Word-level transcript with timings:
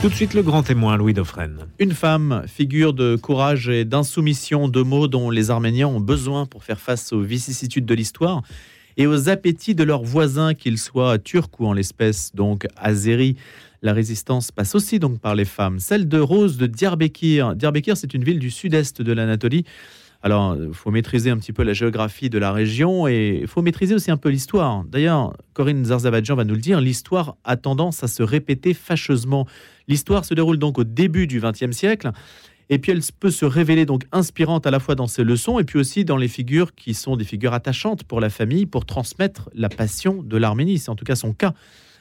Tout 0.00 0.08
de 0.08 0.14
suite, 0.14 0.34
le 0.34 0.44
grand 0.44 0.62
témoin, 0.62 0.96
Louis 0.96 1.12
Dauphren. 1.12 1.66
Une 1.80 1.90
femme, 1.90 2.44
figure 2.46 2.94
de 2.94 3.16
courage 3.16 3.68
et 3.68 3.84
d'insoumission, 3.84 4.68
deux 4.68 4.84
mots 4.84 5.08
dont 5.08 5.28
les 5.28 5.50
Arméniens 5.50 5.88
ont 5.88 5.98
besoin 5.98 6.46
pour 6.46 6.62
faire 6.62 6.78
face 6.78 7.12
aux 7.12 7.20
vicissitudes 7.20 7.84
de 7.84 7.94
l'histoire 7.94 8.42
et 8.96 9.08
aux 9.08 9.28
appétits 9.28 9.74
de 9.74 9.82
leurs 9.82 10.04
voisins, 10.04 10.54
qu'ils 10.54 10.78
soient 10.78 11.18
turcs 11.18 11.50
ou 11.58 11.66
en 11.66 11.72
l'espèce 11.72 12.30
donc 12.32 12.68
azéri. 12.76 13.36
La 13.82 13.92
résistance 13.92 14.52
passe 14.52 14.76
aussi 14.76 15.00
donc 15.00 15.18
par 15.18 15.34
les 15.34 15.44
femmes. 15.44 15.80
Celle 15.80 16.06
de 16.06 16.20
Rose 16.20 16.58
de 16.58 16.68
Diyarbakir. 16.68 17.56
Diyarbakir, 17.56 17.96
c'est 17.96 18.14
une 18.14 18.22
ville 18.22 18.38
du 18.38 18.52
sud-est 18.52 19.02
de 19.02 19.12
l'Anatolie. 19.12 19.64
Alors, 20.22 20.56
il 20.56 20.74
faut 20.74 20.90
maîtriser 20.90 21.30
un 21.30 21.38
petit 21.38 21.52
peu 21.52 21.62
la 21.62 21.72
géographie 21.72 22.28
de 22.28 22.38
la 22.38 22.52
région 22.52 23.06
et 23.06 23.38
il 23.42 23.46
faut 23.46 23.62
maîtriser 23.62 23.94
aussi 23.94 24.10
un 24.10 24.16
peu 24.16 24.30
l'histoire. 24.30 24.84
D'ailleurs, 24.84 25.36
Corinne 25.54 25.84
Zarzavadjan 25.84 26.34
va 26.34 26.44
nous 26.44 26.54
le 26.54 26.60
dire, 26.60 26.80
l'histoire 26.80 27.36
a 27.44 27.56
tendance 27.56 28.02
à 28.02 28.08
se 28.08 28.22
répéter 28.24 28.74
fâcheusement. 28.74 29.46
L'histoire 29.88 30.24
se 30.24 30.34
déroule 30.34 30.58
donc 30.58 30.78
au 30.78 30.84
début 30.84 31.26
du 31.26 31.40
XXe 31.40 31.72
siècle 31.72 32.12
et 32.70 32.78
puis 32.78 32.92
elle 32.92 33.00
peut 33.18 33.30
se 33.30 33.44
révéler 33.44 33.86
donc 33.86 34.04
inspirante 34.12 34.66
à 34.66 34.70
la 34.70 34.78
fois 34.78 34.94
dans 34.94 35.06
ses 35.06 35.24
leçons 35.24 35.58
et 35.58 35.64
puis 35.64 35.78
aussi 35.78 36.04
dans 36.04 36.16
les 36.18 36.28
figures 36.28 36.74
qui 36.74 36.94
sont 36.94 37.16
des 37.16 37.24
figures 37.24 37.54
attachantes 37.54 38.04
pour 38.04 38.20
la 38.20 38.30
famille 38.30 38.66
pour 38.66 38.84
transmettre 38.84 39.48
la 39.54 39.68
passion 39.68 40.22
de 40.22 40.36
l'Arménie. 40.36 40.78
C'est 40.78 40.90
en 40.90 40.96
tout 40.96 41.06
cas 41.06 41.16
son 41.16 41.32
cas 41.32 41.54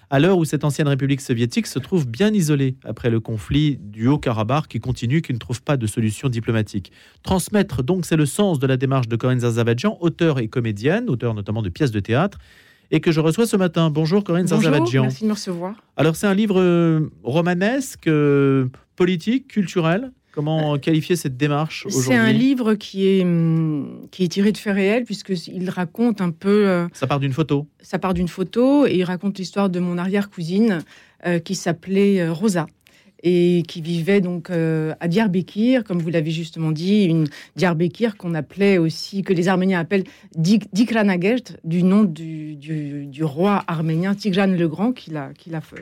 à 0.10 0.20
l'heure 0.20 0.38
où 0.38 0.46
cette 0.46 0.64
ancienne 0.64 0.88
république 0.88 1.22
soviétique 1.22 1.68
se 1.68 1.80
trouve 1.80 2.08
bien 2.08 2.34
isolée 2.34 2.78
après 2.84 3.10
le 3.10 3.20
conflit 3.20 3.78
du 3.82 4.08
Haut-Karabakh 4.08 4.68
qui 4.68 4.80
continue, 4.80 5.22
qui 5.22 5.34
ne 5.34 5.38
trouve 5.38 5.62
pas 5.62 5.76
de 5.76 5.86
solution 5.86 6.30
diplomatique. 6.30 6.92
Transmettre, 7.24 7.84
donc, 7.84 8.06
c'est 8.06 8.16
le 8.16 8.26
sens 8.26 8.60
de 8.60 8.68
la 8.68 8.78
démarche 8.78 9.10
de 9.10 9.16
Corinne 9.18 9.42
Zazavadjian, 9.42 9.98
auteure 10.00 10.40
et 10.40 10.48
comédienne, 10.48 11.10
auteur 11.10 11.34
notamment 11.34 11.62
de 11.62 11.70
pièces 11.70 11.92
de 11.92 12.00
théâtre, 12.00 12.38
et 12.92 13.00
que 13.00 13.12
je 13.12 13.20
reçois 13.20 13.46
ce 13.46 13.58
matin. 13.58 13.90
Bonjour 13.90 14.24
Corinne 14.24 14.46
Bonjour, 14.46 14.64
Zazavadjian. 14.64 15.04
merci 15.04 15.24
de 15.24 15.28
me 15.28 15.34
recevoir. 15.34 15.76
Alors, 15.98 16.16
c'est 16.16 16.28
un 16.28 16.34
livre 16.34 16.60
euh, 16.60 17.10
romanesque, 17.24 18.08
euh, 18.08 18.68
politique, 18.96 19.48
culturel 19.48 20.12
Comment 20.34 20.78
qualifier 20.78 21.16
cette 21.16 21.36
démarche 21.36 21.88
aujourd'hui 21.88 22.10
C'est 22.10 22.16
un 22.16 22.32
livre 22.32 22.76
qui 22.76 23.08
est, 23.08 23.24
hum, 23.24 24.08
qui 24.12 24.24
est 24.24 24.28
tiré 24.28 24.52
de 24.52 24.58
faits 24.60 24.76
réels, 24.76 25.04
puisqu'il 25.04 25.68
raconte 25.72 26.22
un 26.22 26.30
peu. 26.30 26.68
euh, 26.68 26.88
Ça 26.94 27.08
part 27.08 27.20
d'une 27.20 27.34
photo. 27.34 27.66
ça 27.82 27.98
part 27.98 28.14
d'une 28.14 28.28
photo 28.28 28.86
et 28.86 28.98
il 28.98 29.04
raconte 29.04 29.40
l'histoire 29.40 29.72
de 29.72 29.80
mon 29.80 29.98
arrière-cousine 29.98 30.84
euh, 31.26 31.40
qui 31.40 31.56
s'appelait 31.56 32.22
euh, 32.22 32.32
Rosa 32.34 32.68
et 33.24 33.64
qui 33.68 33.82
vivait 33.82 34.22
donc 34.22 34.50
euh, 34.50 34.94
à 35.00 35.08
Diyarbakir, 35.08 35.84
comme 35.84 36.00
vous 36.00 36.10
l'avez 36.10 36.32
justement 36.32 36.72
dit, 36.72 37.06
une 37.06 37.26
Diyarbakir 37.56 38.16
qu'on 38.18 38.34
appelait 38.36 38.78
aussi, 38.78 39.24
que 39.24 39.34
les 39.34 39.48
Arméniens 39.48 39.80
appellent 39.80 40.04
Dik- 40.38 40.68
Dikranagert, 40.74 41.42
du 41.64 41.82
nom 41.84 42.04
du, 42.04 42.56
du- 42.56 43.06
du 43.08 43.24
roi 43.24 43.64
arménien 43.68 44.14
Tigran 44.16 44.48
le 44.48 44.68
Grand 44.68 44.92
qui 44.92 45.10
l'a 45.12 45.32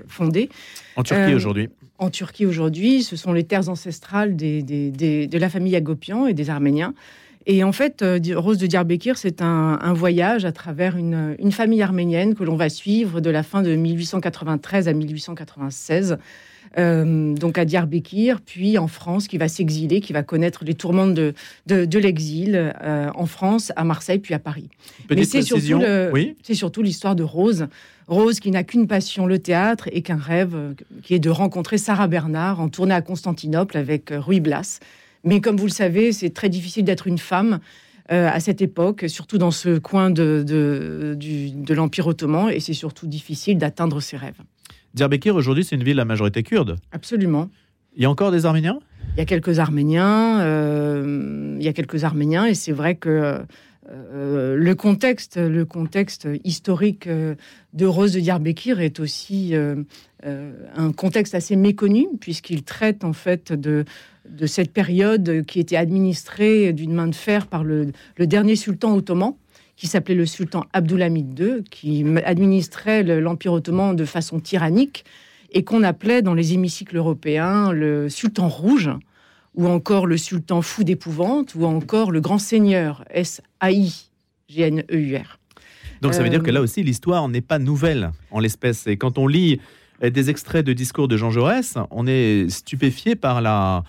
fondé 0.07 0.49
En 0.95 1.03
Turquie 1.03 1.33
Euh, 1.33 1.35
aujourd'hui. 1.35 1.69
en 1.99 2.09
Turquie 2.09 2.45
aujourd'hui. 2.45 3.03
Ce 3.03 3.15
sont 3.17 3.33
les 3.33 3.43
terres 3.43 3.67
ancestrales 3.69 4.35
des, 4.35 4.63
des- 4.63 4.91
des- 4.91 5.27
de 5.27 5.37
la 5.37 5.49
famille 5.49 5.75
Agopian 5.75 6.27
et 6.27 6.33
des 6.33 6.49
Arméniens. 6.49 6.93
Et 7.47 7.63
en 7.63 7.71
fait, 7.71 8.01
euh, 8.01 8.19
Rose 8.37 8.57
de 8.57 8.65
Diyarbakir, 8.65 9.17
c'est 9.19 9.41
un, 9.41 9.77
un 9.79 9.93
voyage 9.93 10.45
à 10.45 10.51
travers 10.51 10.97
une, 10.97 11.35
une 11.37 11.51
famille 11.51 11.81
arménienne 11.83 12.33
que 12.33 12.43
l'on 12.43 12.55
va 12.55 12.69
suivre 12.69 13.21
de 13.21 13.29
la 13.29 13.43
fin 13.43 13.61
de 13.61 13.75
1893 13.75 14.87
à 14.87 14.93
1896. 14.93 16.17
Euh, 16.77 17.33
donc 17.33 17.57
à 17.57 17.65
Diyarbakir, 17.65 18.41
puis 18.41 18.77
en 18.77 18.87
France, 18.87 19.27
qui 19.27 19.37
va 19.37 19.47
s'exiler, 19.47 20.01
qui 20.01 20.13
va 20.13 20.23
connaître 20.23 20.63
les 20.65 20.73
tourments 20.73 21.07
de, 21.07 21.33
de, 21.67 21.85
de 21.85 21.99
l'exil 21.99 22.73
euh, 22.83 23.09
en 23.15 23.25
France, 23.25 23.71
à 23.75 23.83
Marseille, 23.83 24.19
puis 24.19 24.33
à 24.33 24.39
Paris. 24.39 24.69
Mais 25.09 25.23
c'est 25.23 25.41
surtout 25.41 25.79
le- 25.79 26.09
Oui. 26.13 26.35
C'est 26.43 26.53
surtout 26.53 26.81
l'histoire 26.81 27.15
de 27.15 27.23
Rose. 27.23 27.67
Rose 28.07 28.39
qui 28.39 28.51
n'a 28.51 28.63
qu'une 28.63 28.87
passion, 28.87 29.25
le 29.25 29.39
théâtre, 29.39 29.89
et 29.91 30.01
qu'un 30.01 30.17
rêve, 30.17 30.53
euh, 30.55 30.73
qui 31.03 31.13
est 31.15 31.19
de 31.19 31.29
rencontrer 31.29 31.77
Sarah 31.77 32.07
Bernard 32.07 32.59
en 32.59 32.69
tournée 32.69 32.93
à 32.93 33.01
Constantinople 33.01 33.77
avec 33.77 34.09
Ruy 34.11 34.39
Blas. 34.39 34.79
Mais 35.23 35.41
comme 35.41 35.57
vous 35.57 35.65
le 35.65 35.71
savez, 35.71 36.11
c'est 36.11 36.29
très 36.29 36.49
difficile 36.49 36.83
d'être 36.83 37.07
une 37.07 37.17
femme 37.17 37.59
euh, 38.11 38.29
à 38.31 38.39
cette 38.39 38.61
époque, 38.61 39.05
surtout 39.07 39.39
dans 39.39 39.49
ce 39.49 39.79
coin 39.79 40.11
de, 40.11 40.43
de 40.47 41.73
l'Empire 41.73 42.05
ottoman, 42.05 42.51
et 42.51 42.59
c'est 42.59 42.73
surtout 42.73 43.07
difficile 43.07 43.57
d'atteindre 43.57 43.99
ses 44.01 44.17
rêves. 44.17 44.39
Diyarbakir 44.95 45.35
aujourd'hui, 45.35 45.65
c'est 45.65 45.75
une 45.75 45.83
ville 45.83 45.99
à 45.99 46.05
majorité 46.05 46.41
kurde. 46.41 46.77
Absolument. 46.93 47.49
Il 47.97 48.03
y 48.03 48.05
a 48.05 48.09
encore 48.09 48.31
des 48.31 48.45
Arméniens? 48.45 48.79
Il 49.15 49.19
y 49.19 49.21
a 49.21 49.25
quelques 49.25 49.59
Arméniens, 49.59 50.39
euh, 50.41 51.57
il 51.59 51.65
y 51.65 51.67
a 51.67 51.73
quelques 51.73 52.05
Arméniens, 52.05 52.45
et 52.45 52.53
c'est 52.53 52.71
vrai 52.71 52.95
que 52.95 53.39
euh, 53.91 54.55
le 54.55 54.75
contexte, 54.75 55.37
le 55.37 55.65
contexte 55.65 56.27
historique 56.43 57.07
euh, 57.07 57.35
de 57.73 57.85
Rose 57.85 58.13
de 58.13 58.19
Diyarbakir 58.21 58.79
est 58.79 58.99
aussi 58.99 59.53
euh, 59.53 59.83
euh, 60.25 60.53
un 60.75 60.91
contexte 60.91 61.35
assez 61.35 61.55
méconnu, 61.55 62.07
puisqu'il 62.19 62.63
traite 62.63 63.03
en 63.03 63.13
fait 63.13 63.53
de, 63.53 63.85
de 64.29 64.45
cette 64.47 64.71
période 64.71 65.45
qui 65.45 65.59
était 65.59 65.77
administrée 65.77 66.73
d'une 66.73 66.93
main 66.93 67.07
de 67.07 67.15
fer 67.15 67.47
par 67.47 67.63
le, 67.63 67.91
le 68.17 68.27
dernier 68.27 68.55
sultan 68.55 68.95
ottoman, 68.95 69.33
qui 69.75 69.87
s'appelait 69.87 70.15
le 70.15 70.25
sultan 70.25 70.63
Abdulhamid 70.73 71.37
II, 71.39 71.63
qui 71.69 72.05
administrait 72.23 73.03
le- 73.03 73.19
l'Empire 73.19 73.53
ottoman 73.53 73.95
de 73.95 74.05
façon 74.05 74.39
tyrannique 74.39 75.03
et 75.51 75.63
qu'on 75.63 75.83
appelait 75.83 76.21
dans 76.21 76.33
les 76.33 76.53
hémicycles 76.53 76.97
européens 76.97 77.71
le 77.71 78.09
sultan 78.09 78.47
rouge, 78.47 78.89
ou 79.53 79.67
encore 79.67 80.05
le 80.05 80.17
sultan 80.17 80.61
fou 80.61 80.83
d'épouvante, 80.83 81.55
ou 81.55 81.65
encore 81.65 82.11
le 82.11 82.19
grand 82.21 82.39
seigneur, 82.39 83.05
S-A-I-G-N-E-U-R. 84.49 85.39
Donc 86.01 86.13
ça 86.13 86.19
veut 86.21 86.27
Euh, 86.27 86.29
dire 86.29 86.43
que 86.43 86.51
là 86.51 86.61
aussi, 86.61 86.83
l'histoire 86.83 87.27
n'est 87.29 87.41
pas 87.41 87.57
nouvelle 87.59 88.11
en 88.31 88.39
l'espèce. 88.39 88.85
Et 88.87 88.97
quand 88.97 89.17
on 89.17 89.27
lit 89.27 89.59
euh, 90.03 90.09
des 90.09 90.29
extraits 90.29 90.65
de 90.65 90.73
discours 90.73 91.07
de 91.07 91.15
Jean 91.17 91.31
Jaurès, 91.31 91.75
on 91.91 92.05
est 92.07 92.49
stupéfié 92.49 93.15
par 93.15 93.41
la... 93.41 93.83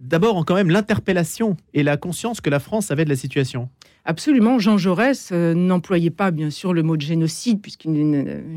D'abord, 0.00 0.44
quand 0.44 0.54
même, 0.54 0.70
l'interpellation 0.70 1.56
et 1.74 1.82
la 1.82 1.96
conscience 1.96 2.40
que 2.40 2.50
la 2.50 2.58
France 2.58 2.90
avait 2.90 3.04
de 3.04 3.10
la 3.10 3.16
situation. 3.16 3.68
Absolument, 4.06 4.60
Jean 4.60 4.78
Jaurès 4.78 5.30
euh, 5.32 5.52
n'employait 5.52 6.10
pas 6.10 6.30
bien 6.30 6.50
sûr 6.50 6.72
le 6.72 6.84
mot 6.84 6.96
de 6.96 7.02
génocide 7.02 7.60
puisqu'il 7.60 7.92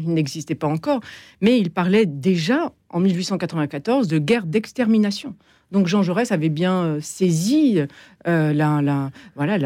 n'existait 0.06 0.54
pas 0.54 0.68
encore, 0.68 1.02
mais 1.42 1.60
il 1.60 1.72
parlait 1.72 2.06
déjà 2.06 2.72
en 2.90 3.00
1894 3.00 4.08
de 4.08 4.20
guerre 4.20 4.46
d'extermination. 4.46 5.36
Donc 5.72 5.88
Jean 5.88 6.04
Jaurès 6.04 6.32
avait 6.32 6.50
bien 6.50 6.84
euh, 6.84 7.00
saisi 7.02 7.80
euh, 8.28 9.04
voilà, 9.36 9.58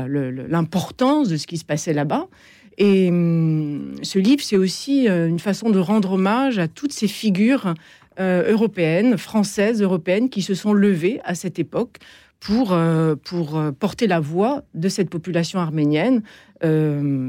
l'importance 0.48 1.28
de 1.28 1.36
ce 1.36 1.48
qui 1.48 1.58
se 1.58 1.66
passait 1.66 1.94
là-bas. 1.94 2.28
Et 2.78 3.10
hum, 3.10 3.96
ce 4.04 4.20
livre, 4.20 4.42
c'est 4.42 4.58
aussi 4.58 5.08
une 5.08 5.40
façon 5.40 5.70
de 5.70 5.80
rendre 5.80 6.14
hommage 6.14 6.60
à 6.60 6.68
toutes 6.70 6.94
ces 6.94 7.10
figures 7.10 7.74
euh, 8.20 8.52
européennes, 8.52 9.18
françaises, 9.18 9.82
européennes, 9.82 10.30
qui 10.30 10.42
se 10.42 10.54
sont 10.54 10.74
levées 10.74 11.20
à 11.24 11.36
cette 11.36 11.60
époque 11.60 11.98
pour, 12.40 12.74
euh, 12.74 13.16
euh, 13.34 13.72
porter 13.72 14.08
la 14.08 14.20
voix 14.20 14.64
de 14.74 14.90
cette 14.90 15.10
population 15.10 15.60
arménienne, 15.60 16.22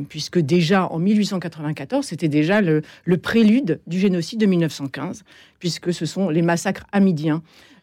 puisque 0.08 0.38
déjà 0.38 0.86
en 0.86 1.00
1894, 1.00 2.06
c'était 2.06 2.28
déjà 2.28 2.60
le, 2.60 2.82
prélude 3.20 3.80
du 3.88 3.98
génocide 3.98 4.38
de 4.38 4.46
1915, 4.46 5.24
puisque 5.58 5.92
ce 5.92 6.06
sont 6.06 6.30
les 6.30 6.42
massacres 6.42 6.86
hamidiens. 6.92 7.42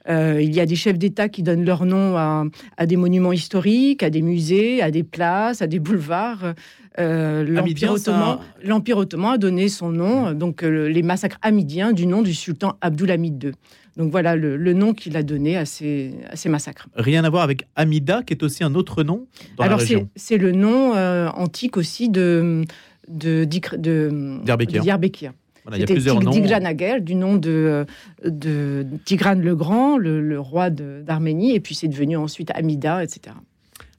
Euh, 0.09 0.41
il 0.41 0.53
y 0.55 0.59
a 0.59 0.65
des 0.65 0.75
chefs 0.75 0.97
d'État 0.97 1.29
qui 1.29 1.43
donnent 1.43 1.63
leur 1.65 1.85
nom 1.85 2.17
à, 2.17 2.45
à 2.77 2.85
des 2.85 2.97
monuments 2.97 3.31
historiques, 3.33 4.01
à 4.03 4.09
des 4.09 4.21
musées, 4.21 4.81
à 4.81 4.89
des 4.91 5.03
places, 5.03 5.61
à 5.61 5.67
des 5.67 5.79
boulevards. 5.79 6.53
Euh, 6.99 7.43
L'Empire 7.43 7.97
ça- 7.97 8.11
ottoman, 8.11 8.39
l'Empire 8.63 8.97
ottoman 8.97 9.33
a 9.33 9.37
donné 9.37 9.69
son 9.69 9.91
nom, 9.91 10.33
donc 10.33 10.63
euh, 10.63 10.87
les 10.89 11.03
massacres 11.03 11.37
hamidiens, 11.41 11.93
du 11.93 12.05
nom 12.07 12.21
du 12.21 12.33
sultan 12.33 12.77
Abdulhamid 12.81 13.43
II. 13.43 13.51
Donc 13.97 14.09
voilà 14.11 14.35
le, 14.35 14.57
le 14.57 14.73
nom 14.73 14.93
qu'il 14.93 15.15
a 15.17 15.23
donné 15.23 15.55
à 15.57 15.65
ces, 15.65 16.13
à 16.29 16.35
ces 16.35 16.49
massacres. 16.49 16.87
Rien 16.95 17.23
à 17.23 17.29
voir 17.29 17.43
avec 17.43 17.67
Amida, 17.75 18.23
qui 18.23 18.33
est 18.33 18.41
aussi 18.43 18.63
un 18.63 18.73
autre 18.75 19.03
nom 19.03 19.27
dans 19.57 19.63
Alors 19.65 19.79
la 19.79 19.85
c'est 19.85 19.93
région. 19.95 20.09
c'est 20.15 20.37
le 20.37 20.51
nom 20.53 20.93
antique 21.35 21.77
aussi 21.77 22.09
de 22.09 22.63
de, 23.09 23.43
Dik- 23.43 23.75
de, 23.75 24.37
Diyarbakir. 24.43 24.79
de 24.79 24.83
Diyarbakir. 24.83 25.31
Voilà, 25.63 25.77
il 25.77 25.81
y 25.81 25.83
a 25.83 25.87
plusieurs 25.87 26.21
noms. 26.21 26.31
Tigranagel, 26.31 27.03
du 27.03 27.15
nom 27.15 27.35
de, 27.35 27.85
de 28.25 28.85
Tigran 29.05 29.35
le 29.35 29.55
Grand, 29.55 29.97
le, 29.97 30.21
le 30.21 30.39
roi 30.39 30.69
d'Arménie, 30.69 31.53
et 31.55 31.59
puis 31.59 31.75
c'est 31.75 31.87
devenu 31.87 32.17
ensuite 32.17 32.51
Amida, 32.55 33.03
etc. 33.03 33.35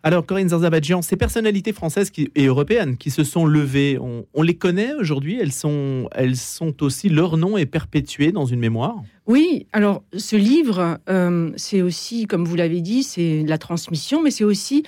Alors, 0.04 0.26
Corinne 0.26 0.48
Zarzabadjian, 0.48 1.00
ces 1.00 1.14
personnalités 1.14 1.72
françaises 1.72 2.10
qui- 2.10 2.28
et 2.34 2.46
européennes 2.46 2.96
qui 2.96 3.10
se 3.10 3.22
sont 3.22 3.46
levées, 3.46 3.98
on, 4.00 4.26
on 4.34 4.42
les 4.42 4.54
connaît 4.56 4.92
aujourd'hui? 4.94 5.38
Elles 5.40 5.52
sont, 5.52 6.08
elles 6.12 6.34
sont 6.34 6.82
aussi, 6.82 7.08
leur 7.08 7.36
nom 7.36 7.56
est 7.56 7.66
perpétué 7.66 8.32
dans 8.32 8.44
une 8.44 8.58
mémoire? 8.58 8.96
Oui, 9.28 9.66
alors 9.72 10.02
ce 10.16 10.34
livre, 10.34 10.98
euh, 11.08 11.52
c'est 11.54 11.82
aussi, 11.82 12.26
comme 12.26 12.44
vous 12.44 12.56
l'avez 12.56 12.80
dit, 12.80 13.04
c'est 13.04 13.44
la 13.46 13.58
transmission, 13.58 14.20
mais 14.20 14.32
c'est 14.32 14.42
aussi 14.42 14.82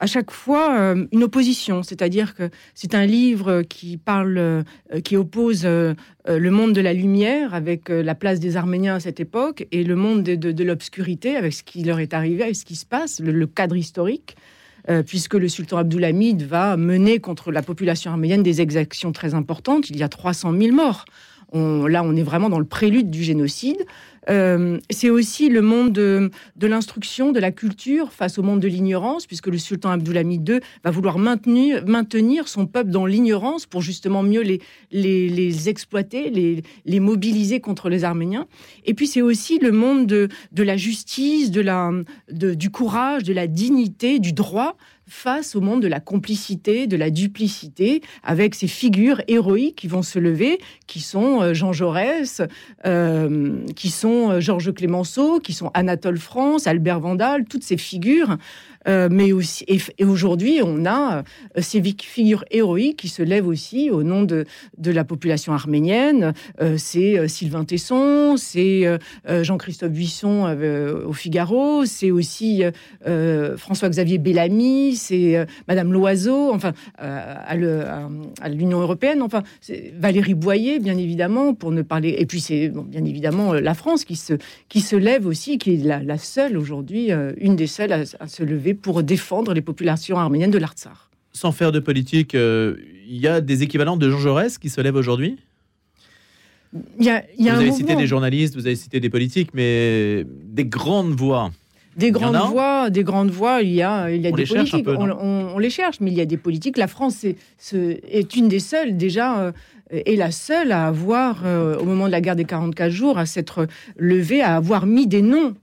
à 0.00 0.06
chaque 0.06 0.30
fois 0.30 0.74
euh, 0.78 1.06
une 1.12 1.22
opposition. 1.22 1.82
C'est-à-dire 1.82 2.34
que 2.34 2.50
c'est 2.74 2.94
un 2.94 3.06
livre 3.06 3.62
qui 3.62 3.98
parle, 3.98 4.38
euh, 4.38 4.62
qui 5.04 5.16
oppose 5.16 5.62
euh, 5.64 5.94
le 6.26 6.50
monde 6.50 6.72
de 6.72 6.80
la 6.80 6.94
lumière 6.94 7.54
avec 7.54 7.88
la 7.88 8.14
place 8.14 8.40
des 8.40 8.56
Arméniens 8.56 8.96
à 8.96 9.00
cette 9.00 9.20
époque 9.20 9.66
et 9.72 9.84
le 9.84 9.96
monde 9.96 10.22
de, 10.22 10.64
l'obscurité 10.64 11.36
avec 11.36 11.52
ce 11.52 11.62
qui 11.62 11.82
leur 11.82 11.98
est 11.98 12.14
arrivé, 12.14 12.42
avec 12.44 12.56
ce 12.56 12.64
qui 12.64 12.76
se 12.76 12.86
passe, 12.86 13.20
le, 13.20 13.46
cadre 13.46 13.76
historique. 13.76 14.36
puisque 15.06 15.34
le 15.34 15.48
sultan 15.48 15.78
Abdulhamid 15.78 16.42
va 16.42 16.76
mener 16.76 17.20
contre 17.20 17.50
la 17.52 17.62
population 17.62 18.10
arménienne 18.10 18.42
des 18.42 18.60
exactions 18.60 19.12
très 19.12 19.34
importantes. 19.34 19.90
Il 19.90 19.96
y 19.96 20.02
a 20.02 20.08
300 20.08 20.52
000 20.56 20.74
morts. 20.74 21.04
On- 21.52 21.86
là, 21.86 22.02
on 22.04 22.14
est 22.14 22.22
vraiment 22.22 22.48
dans 22.48 22.58
le 22.58 22.64
prélude 22.64 23.10
du 23.10 23.22
génocide. 23.22 23.84
Euh, 24.28 24.78
c'est 24.90 25.10
aussi 25.10 25.48
le 25.48 25.62
monde 25.62 25.92
de, 25.92 26.30
l'instruction, 26.60 27.32
de 27.32 27.40
la 27.40 27.50
culture 27.50 28.12
face 28.12 28.38
au 28.38 28.42
monde 28.42 28.60
de 28.60 28.68
l'ignorance, 28.68 29.26
puisque 29.26 29.46
le 29.46 29.58
sultan 29.58 29.90
Abdulhamid 29.90 30.48
II 30.48 30.60
va 30.84 30.90
vouloir 30.90 31.18
maintenir, 31.18 32.48
son 32.48 32.66
peuple 32.66 32.90
dans 32.90 33.06
l'ignorance 33.06 33.66
pour 33.66 33.82
justement 33.82 34.22
mieux 34.22 34.42
les, 34.90 35.68
exploiter, 35.68 36.30
les, 36.30 37.00
mobiliser 37.00 37.60
contre 37.60 37.88
les 37.88 38.04
Arméniens. 38.04 38.46
Et 38.84 38.94
puis 38.94 39.06
c'est 39.06 39.22
aussi 39.22 39.58
le 39.58 39.72
monde 39.72 40.06
de, 40.06 40.28
la 40.56 40.76
justice, 40.76 41.50
de 41.50 41.60
la, 41.60 41.90
du 42.30 42.70
courage, 42.70 43.22
de 43.22 43.32
la 43.32 43.46
dignité, 43.46 44.18
du 44.18 44.32
droit 44.32 44.76
face 45.10 45.56
au 45.56 45.60
monde 45.60 45.82
de 45.82 45.88
la 45.88 46.00
complicité, 46.00 46.86
de 46.86 46.96
la 46.96 47.10
duplicité, 47.10 48.00
avec 48.22 48.54
ces 48.54 48.68
figures 48.68 49.20
héroïques 49.26 49.76
qui 49.76 49.88
vont 49.88 50.02
se 50.02 50.18
lever, 50.18 50.60
qui 50.86 51.00
sont 51.00 51.42
euh, 51.42 51.52
Jean 51.52 51.72
Jaurès, 51.72 52.42
euh, 52.86 53.58
qui 53.74 53.90
sont 53.90 54.09
euh, 54.10 54.40
Georges 54.40 54.72
Clémenceau, 54.72 55.40
qui 55.40 55.52
sont 55.52 55.70
Anatole 55.74 56.18
France, 56.18 56.66
Albert 56.66 57.00
Vandal, 57.00 57.44
toutes 57.44 57.64
ces 57.64 57.76
figures 57.76 58.36
euh, 58.88 59.08
mais 59.10 59.32
aussi, 59.32 59.64
et, 59.68 60.04
aujourd'hui, 60.04 60.60
on 60.64 60.86
a 60.86 61.18
euh, 61.18 61.60
ces 61.60 61.82
figures 61.82 62.44
héroïques 62.50 62.96
qui 62.96 63.08
se 63.08 63.22
lèvent 63.22 63.46
aussi 63.46 63.90
au 63.90 64.02
nom 64.02 64.22
de, 64.22 64.46
de 64.78 64.90
la 64.90 65.04
population 65.04 65.52
arménienne. 65.52 66.32
Euh, 66.60 66.76
c'est 66.78 67.28
Sylvain 67.28 67.64
Tesson, 67.64 68.36
c'est 68.36 68.86
Jean-Christophe 69.28 69.92
Buisson 69.92 70.56
au 71.06 71.12
Figaro, 71.12 71.84
c'est 71.84 72.10
aussi 72.10 72.62
François-Xavier 73.04 74.18
Bellamy, 74.18 74.96
c'est 74.96 75.46
Madame 75.68 75.92
Loiseau, 75.92 76.52
enfin, 76.52 76.72
à 76.98 77.56
l'Union 78.48 78.80
européenne, 78.80 79.22
enfin, 79.22 79.42
Valérie 79.98 80.34
Boyer, 80.34 80.78
bien 80.78 80.96
évidemment, 80.96 81.54
pour 81.54 81.70
ne 81.70 81.82
parler. 81.82 82.16
Et 82.18 82.26
puis, 82.26 82.40
c'est 82.40 82.68
bien 82.68 83.04
évidemment 83.04 83.52
la 83.52 83.74
France 83.74 84.04
qui 84.04 84.16
se, 84.16 84.34
qui 84.68 84.80
se 84.80 84.96
lève 84.96 85.26
aussi, 85.26 85.58
qui 85.58 85.74
est 85.74 85.84
la, 85.84 86.18
seule 86.18 86.56
aujourd'hui, 86.56 87.10
une 87.38 87.56
des 87.56 87.66
seules 87.66 87.92
à 87.92 88.26
se 88.26 88.42
lever 88.42 88.69
pour 88.74 89.02
défendre 89.02 89.54
les 89.54 89.62
populations 89.62 90.18
arméniennes 90.18 90.50
de 90.50 90.58
l'Artsar. 90.58 91.10
Sans 91.32 91.52
faire 91.52 91.72
de 91.72 91.78
politique, 91.78 92.34
euh, 92.34 92.76
il 93.08 93.18
y 93.18 93.28
a 93.28 93.40
des 93.40 93.62
équivalents 93.62 93.96
de 93.96 94.10
Jean 94.10 94.18
Jaurès 94.18 94.58
qui 94.58 94.68
se 94.68 94.80
lèvent 94.80 94.96
aujourd'hui? 94.96 95.38
Y 97.00 97.08
a, 97.08 97.24
Vous 97.38 97.48
avez 97.48 97.72
cité 97.72 97.96
des 97.96 98.06
journalistes, 98.06 98.54
vous 98.54 98.66
avez 98.66 98.76
cité 98.76 99.00
des 99.00 99.10
politiques, 99.10 99.50
mais 99.54 100.24
des 100.44 100.64
grandes 100.64 101.12
voix. 101.12 101.50
Des 101.96 102.12
grandes 102.12 102.36
voix, 102.36 102.90
des 102.90 103.02
grandes 103.02 103.30
voix, 103.30 103.62
il 103.62 103.72
y 103.72 103.82
a, 103.82 104.10
il 104.10 104.22
y 104.22 104.26
a 104.26 104.30
des 104.30 104.46
politiques. 104.46 104.86
on, 104.88 105.58
les 105.58 105.70
cherche, 105.70 106.00
mais 106.00 106.12
il 106.12 106.16
y 106.16 106.20
a 106.20 106.26
des 106.26 106.36
politiques. 106.36 106.78
La 106.78 106.86
France 106.86 107.24
est, 107.24 107.36
est 107.72 108.36
une 108.36 108.48
des 108.48 108.60
seules, 108.60 108.96
déjà, 108.96 109.40
euh, 109.40 109.52
est 109.90 110.16
la 110.16 110.30
seule 110.30 110.70
à 110.70 110.86
avoir, 110.86 111.42
euh, 111.44 111.76
au 111.78 111.84
moment 111.84 112.06
de 112.06 112.12
la 112.12 112.20
guerre 112.20 112.36
des 112.36 112.44
44 112.44 112.90
jours, 112.90 113.18
à 113.18 113.26
s'être 113.26 113.66
levée, 113.96 114.40
à 114.40 114.54
avoir 114.54 114.86
mis 114.86 115.08
des 115.08 115.22
noms 115.22 115.54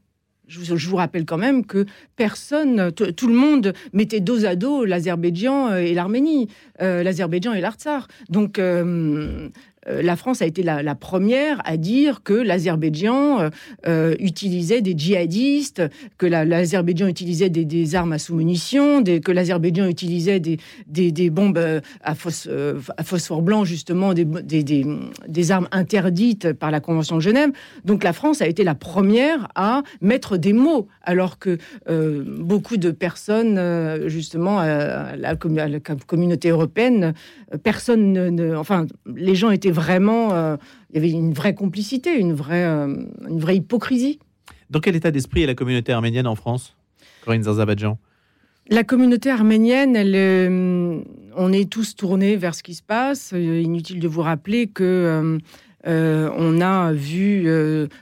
je 0.47 0.89
vous, 0.89 0.95
rappelle 0.95 1.25
quand 1.25 1.37
même 1.37 1.65
que 1.65 1.85
personne, 2.15 2.91
tout 2.91 3.27
le 3.27 3.33
monde 3.33 3.73
mettait 3.93 4.19
dos 4.19 4.45
à 4.45 4.55
dos 4.55 4.85
l'Azerbaïdjan 4.85 5.75
et 5.75 5.93
l'Arménie, 5.93 6.47
euh, 6.81 7.03
l'Azerbaïdjan 7.03 7.53
et 7.53 7.61
l'Artsar. 7.61 8.07
Donc, 8.29 8.59
euh, 8.59 9.49
euh, 9.49 9.49
la 9.89 10.15
France 10.15 10.41
a 10.41 10.45
été 10.45 10.63
la, 10.63 10.95
première 10.95 11.61
à 11.65 11.77
dire 11.77 12.23
que 12.23 12.33
l'Azerbaïdjan 12.33 13.39
euh, 13.39 13.49
euh, 13.87 14.15
utilisait 14.19 14.81
des 14.81 14.93
djihadistes, 14.97 15.83
que 16.17 16.25
l'Azerbaïdjan 16.25 17.07
utilisait 17.07 17.49
des, 17.49 17.95
armes 17.95 18.13
à 18.13 18.19
sous-munitions, 18.19 19.03
que 19.03 19.31
l'Azerbaïdjan 19.31 19.87
utilisait 19.87 20.39
des, 20.39 21.29
bombes 21.29 21.81
à, 22.03 22.15
phosphore 22.15 23.41
blanc, 23.41 23.63
justement, 23.63 24.13
des, 24.13 25.51
armes 25.51 25.67
interdites 25.71 26.53
par 26.53 26.71
la 26.71 26.79
Convention 26.79 27.17
de 27.17 27.21
Genève. 27.21 27.51
Donc 27.85 28.03
la 28.03 28.13
France 28.13 28.41
a 28.41 28.47
été 28.47 28.63
la 28.63 28.75
première 28.75 29.47
à 29.55 29.83
mettre 30.01 30.37
des 30.37 30.53
mots, 30.53 30.87
alors 31.03 31.39
que 31.39 31.57
beaucoup 31.87 32.77
de 32.77 32.91
personnes, 32.91 34.07
justement, 34.07 34.59
à 34.59 35.15
la, 35.15 35.35
communauté 35.35 36.49
européenne, 36.49 37.13
personne 37.63 38.13
ne, 38.13 38.55
Enfin, 38.55 38.87
les 39.15 39.35
gens 39.35 39.51
étaient 39.51 39.71
vraiment, 39.71 40.33
euh, 40.33 40.57
il 40.89 40.95
y 40.95 40.97
avait 40.99 41.11
une 41.11 41.33
vraie 41.33 41.53
complicité, 41.53 42.17
une 42.17 42.33
vraie, 42.33 42.65
euh, 42.65 43.05
une 43.29 43.39
vraie 43.39 43.57
hypocrisie. 43.57 44.19
Dans 44.69 44.79
quel 44.79 44.95
état 44.95 45.11
d'esprit 45.11 45.43
est 45.43 45.47
la 45.47 45.55
communauté 45.55 45.93
arménienne 45.93 46.27
en 46.27 46.35
France, 46.35 46.75
Corinne 47.23 47.43
Zarzabadjan 47.43 47.97
La 48.69 48.83
communauté 48.83 49.29
arménienne, 49.29 49.95
elle, 49.95 50.13
euh, 50.15 50.99
on 51.35 51.53
est 51.53 51.69
tous 51.69 51.95
tournés 51.95 52.35
vers 52.35 52.53
ce 52.53 52.63
qui 52.63 52.75
se 52.75 52.83
passe. 52.83 53.31
Inutile 53.31 53.99
de 53.99 54.07
vous 54.07 54.21
rappeler 54.21 54.67
que 54.67 55.39
on 55.85 56.61
a 56.61 56.91
vu 56.91 57.47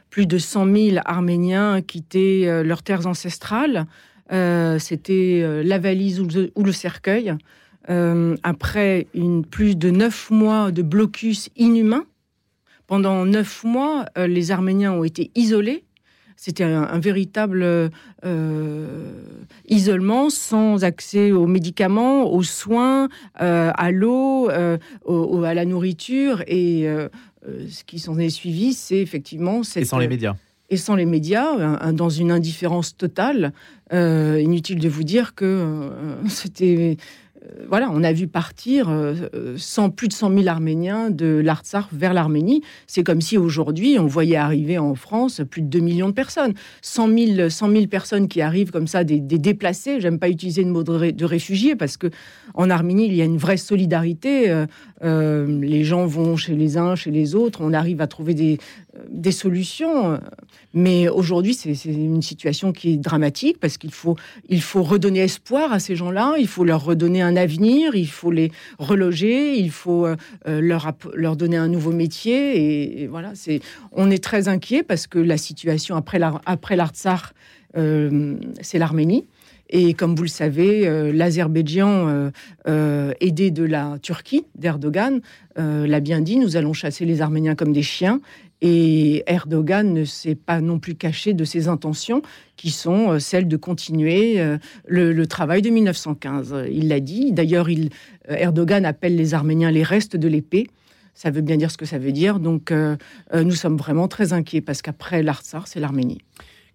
plus 0.09 0.25
de 0.25 0.37
100 0.39 0.73
000 0.73 0.97
Arméniens 1.05 1.81
quitter 1.81 2.63
leurs 2.63 2.81
terres 2.81 3.05
ancestrales. 3.05 3.85
C'était 4.31 5.61
la 5.63 5.77
valise 5.77 6.19
ou 6.19 6.63
le 6.63 6.71
cercueil. 6.71 7.35
Euh, 7.89 8.35
après 8.43 9.07
une, 9.13 9.45
plus 9.45 9.77
de 9.77 9.89
neuf 9.89 10.31
mois 10.31 10.71
de 10.71 10.81
blocus 10.81 11.49
inhumain. 11.55 12.05
Pendant 12.87 13.25
neuf 13.25 13.63
mois, 13.63 14.05
euh, 14.17 14.27
les 14.27 14.51
Arméniens 14.51 14.93
ont 14.93 15.03
été 15.03 15.31
isolés. 15.35 15.83
C'était 16.37 16.63
un, 16.63 16.99
véritable 16.99 17.63
euh, 17.63 19.21
isolement 19.69 20.29
sans 20.29 20.83
accès 20.83 21.31
aux 21.31 21.47
médicaments, 21.47 22.29
aux 22.29 22.43
soins, 22.43 23.07
à 23.35 23.91
l'eau, 23.91 24.49
à 24.49 25.53
la 25.53 25.65
nourriture. 25.65 26.43
Et 26.47 26.87
ce 27.47 27.83
qui 27.85 27.99
s'en 27.99 28.19
est 28.19 28.29
suivi, 28.29 28.73
c'est 28.73 28.99
effectivement... 28.99 29.63
Cette, 29.63 29.83
et 29.83 29.85
sans 29.85 29.97
les 29.97 30.09
médias 30.09 30.35
et 30.71 30.77
sans 30.77 30.95
les 30.95 31.05
médias, 31.05 31.91
dans 31.93 32.09
une 32.09 32.31
indifférence 32.31 32.97
totale. 32.97 33.53
inutile 33.93 34.79
de 34.79 34.89
vous 34.89 35.03
dire 35.03 35.35
que 35.35 35.89
c'était 36.27 36.97
voilà, 37.67 37.89
on 37.91 38.03
a 38.03 38.13
vu 38.13 38.27
partir 38.27 38.89
euh, 38.89 39.55
plus 39.95 40.07
de 40.07 40.13
100 40.13 40.33
000 40.33 40.47
Arméniens 40.47 41.09
de 41.09 41.41
l'Artsar 41.43 41.89
vers 41.91 42.13
l'Arménie. 42.13 42.61
C'est 42.87 43.03
comme 43.03 43.21
si 43.21 43.37
aujourd'hui, 43.37 43.97
on 43.99 44.07
voyait 44.07 44.35
arriver 44.35 44.77
en 44.77 44.95
France 44.95 45.41
plus 45.49 45.61
de 45.61 45.67
2 45.67 45.79
millions 45.79 46.09
de 46.09 46.13
personnes. 46.13 46.53
100 46.81 47.09
000, 47.49 47.87
personnes 47.87 48.27
qui 48.27 48.41
arrivent 48.41 48.71
comme 48.71 48.87
ça, 48.87 49.03
des, 49.03 49.19
déplacés. 49.19 49.99
J'aime 49.99 50.19
pas 50.19 50.29
utiliser 50.29 50.63
le 50.63 50.69
mot 50.69 50.83
de, 50.83 51.25
réfugiés 51.25 51.75
parce 51.75 51.97
que 51.97 52.07
en 52.53 52.69
Arménie, 52.69 53.07
il 53.07 53.15
y 53.15 53.21
a 53.21 53.25
une 53.25 53.37
vraie 53.37 53.57
solidarité. 53.57 54.65
Euh, 55.03 55.61
les 55.61 55.83
gens 55.83 56.05
vont 56.05 56.35
chez 56.35 56.55
les 56.55 56.77
uns, 56.77 56.95
chez 56.95 57.11
les 57.11 57.35
autres. 57.35 57.59
On 57.61 57.73
arrive 57.73 58.01
à 58.01 58.07
trouver 58.07 58.33
des, 58.33 58.59
des 59.09 59.31
solutions. 59.31 60.19
Mais 60.73 61.07
aujourd'hui, 61.07 61.53
c'est 61.53 61.73
une 61.85 62.21
situation 62.21 62.71
qui 62.71 62.93
est 62.93 62.97
dramatique 62.97 63.59
parce 63.59 63.77
qu'il 63.77 63.93
faut, 63.93 64.15
il 64.49 64.61
faut 64.61 64.83
redonner 64.83 65.19
espoir 65.19 65.71
à 65.71 65.79
ces 65.79 65.95
gens-là, 65.95 66.35
il 66.37 66.47
faut 66.47 66.63
leur 66.63 66.83
redonner 66.83 67.21
un 67.21 67.35
avenir, 67.35 67.95
il 67.95 68.07
faut 68.07 68.31
les 68.31 68.51
reloger, 68.77 69.57
il 69.57 69.71
faut 69.71 70.05
euh, 70.05 70.15
leur, 70.45 70.91
leur 71.13 71.35
donner 71.35 71.57
un 71.57 71.67
nouveau 71.67 71.91
métier. 71.91 73.01
Et, 73.01 73.07
voilà, 73.07 73.31
c'est, 73.35 73.61
on 73.91 74.11
est 74.11 74.23
très 74.23 74.47
inquiet 74.47 74.83
parce 74.83 75.07
que 75.07 75.19
la 75.19 75.37
situation 75.37 75.95
après 75.95 76.19
l'Artsar, 76.75 77.33
euh, 77.77 78.35
c'est 78.61 78.79
l'Arménie. 78.79 79.25
Et 79.69 79.93
comme 79.93 80.15
vous 80.15 80.23
le 80.23 80.29
savez, 80.29 80.87
euh, 80.87 81.11
l'Azerbaïdjan, 81.11 82.07
euh, 82.07 82.29
euh, 82.67 83.13
aidé 83.19 83.51
de 83.51 83.63
la 83.63 83.97
Turquie, 84.01 84.45
d'Erdogan, 84.55 85.21
l'a 85.57 85.99
bien 86.01 86.19
dit, 86.19 86.37
nous 86.37 86.57
allons 86.57 86.73
chasser 86.73 87.05
les 87.05 87.21
Arméniens 87.21 87.55
comme 87.55 87.71
des 87.71 87.81
chiens. 87.81 88.19
Et 88.67 89.23
Erdogan 89.27 89.93
ne 89.93 90.05
s'est 90.05 90.33
pas 90.33 90.59
non 90.59 90.79
plus 90.79 90.95
caché 90.95 91.35
de 91.35 91.45
ses 91.45 91.67
intentions, 91.67 92.23
qui 92.55 92.71
sont 92.71 93.19
celles 93.19 93.47
de 93.47 93.57
continuer 93.57 94.41
le, 94.87 95.25
travail 95.27 95.61
de 95.61 95.69
1915. 95.69 96.65
Il 96.71 96.87
l'a 96.87 96.99
dit. 96.99 97.31
D'ailleurs, 97.31 97.67
Erdogan 98.27 98.83
appelle 98.83 99.15
les 99.15 99.35
Arméniens 99.35 99.69
les 99.69 99.83
restes 99.83 100.15
de 100.15 100.27
l'épée. 100.27 100.65
Ça 101.13 101.29
veut 101.29 101.41
bien 101.41 101.57
dire 101.57 101.69
ce 101.69 101.77
que 101.77 101.85
ça 101.85 101.99
veut 101.99 102.11
dire. 102.11 102.39
Donc, 102.39 102.73
nous 103.33 103.51
sommes 103.51 103.77
vraiment 103.77 104.07
très 104.07 104.33
inquiets 104.33 104.61
parce 104.61 104.81
qu'après 104.81 105.21
l'Artsar, 105.21 105.67
c'est 105.67 105.79
l'Arménie. 105.79 106.21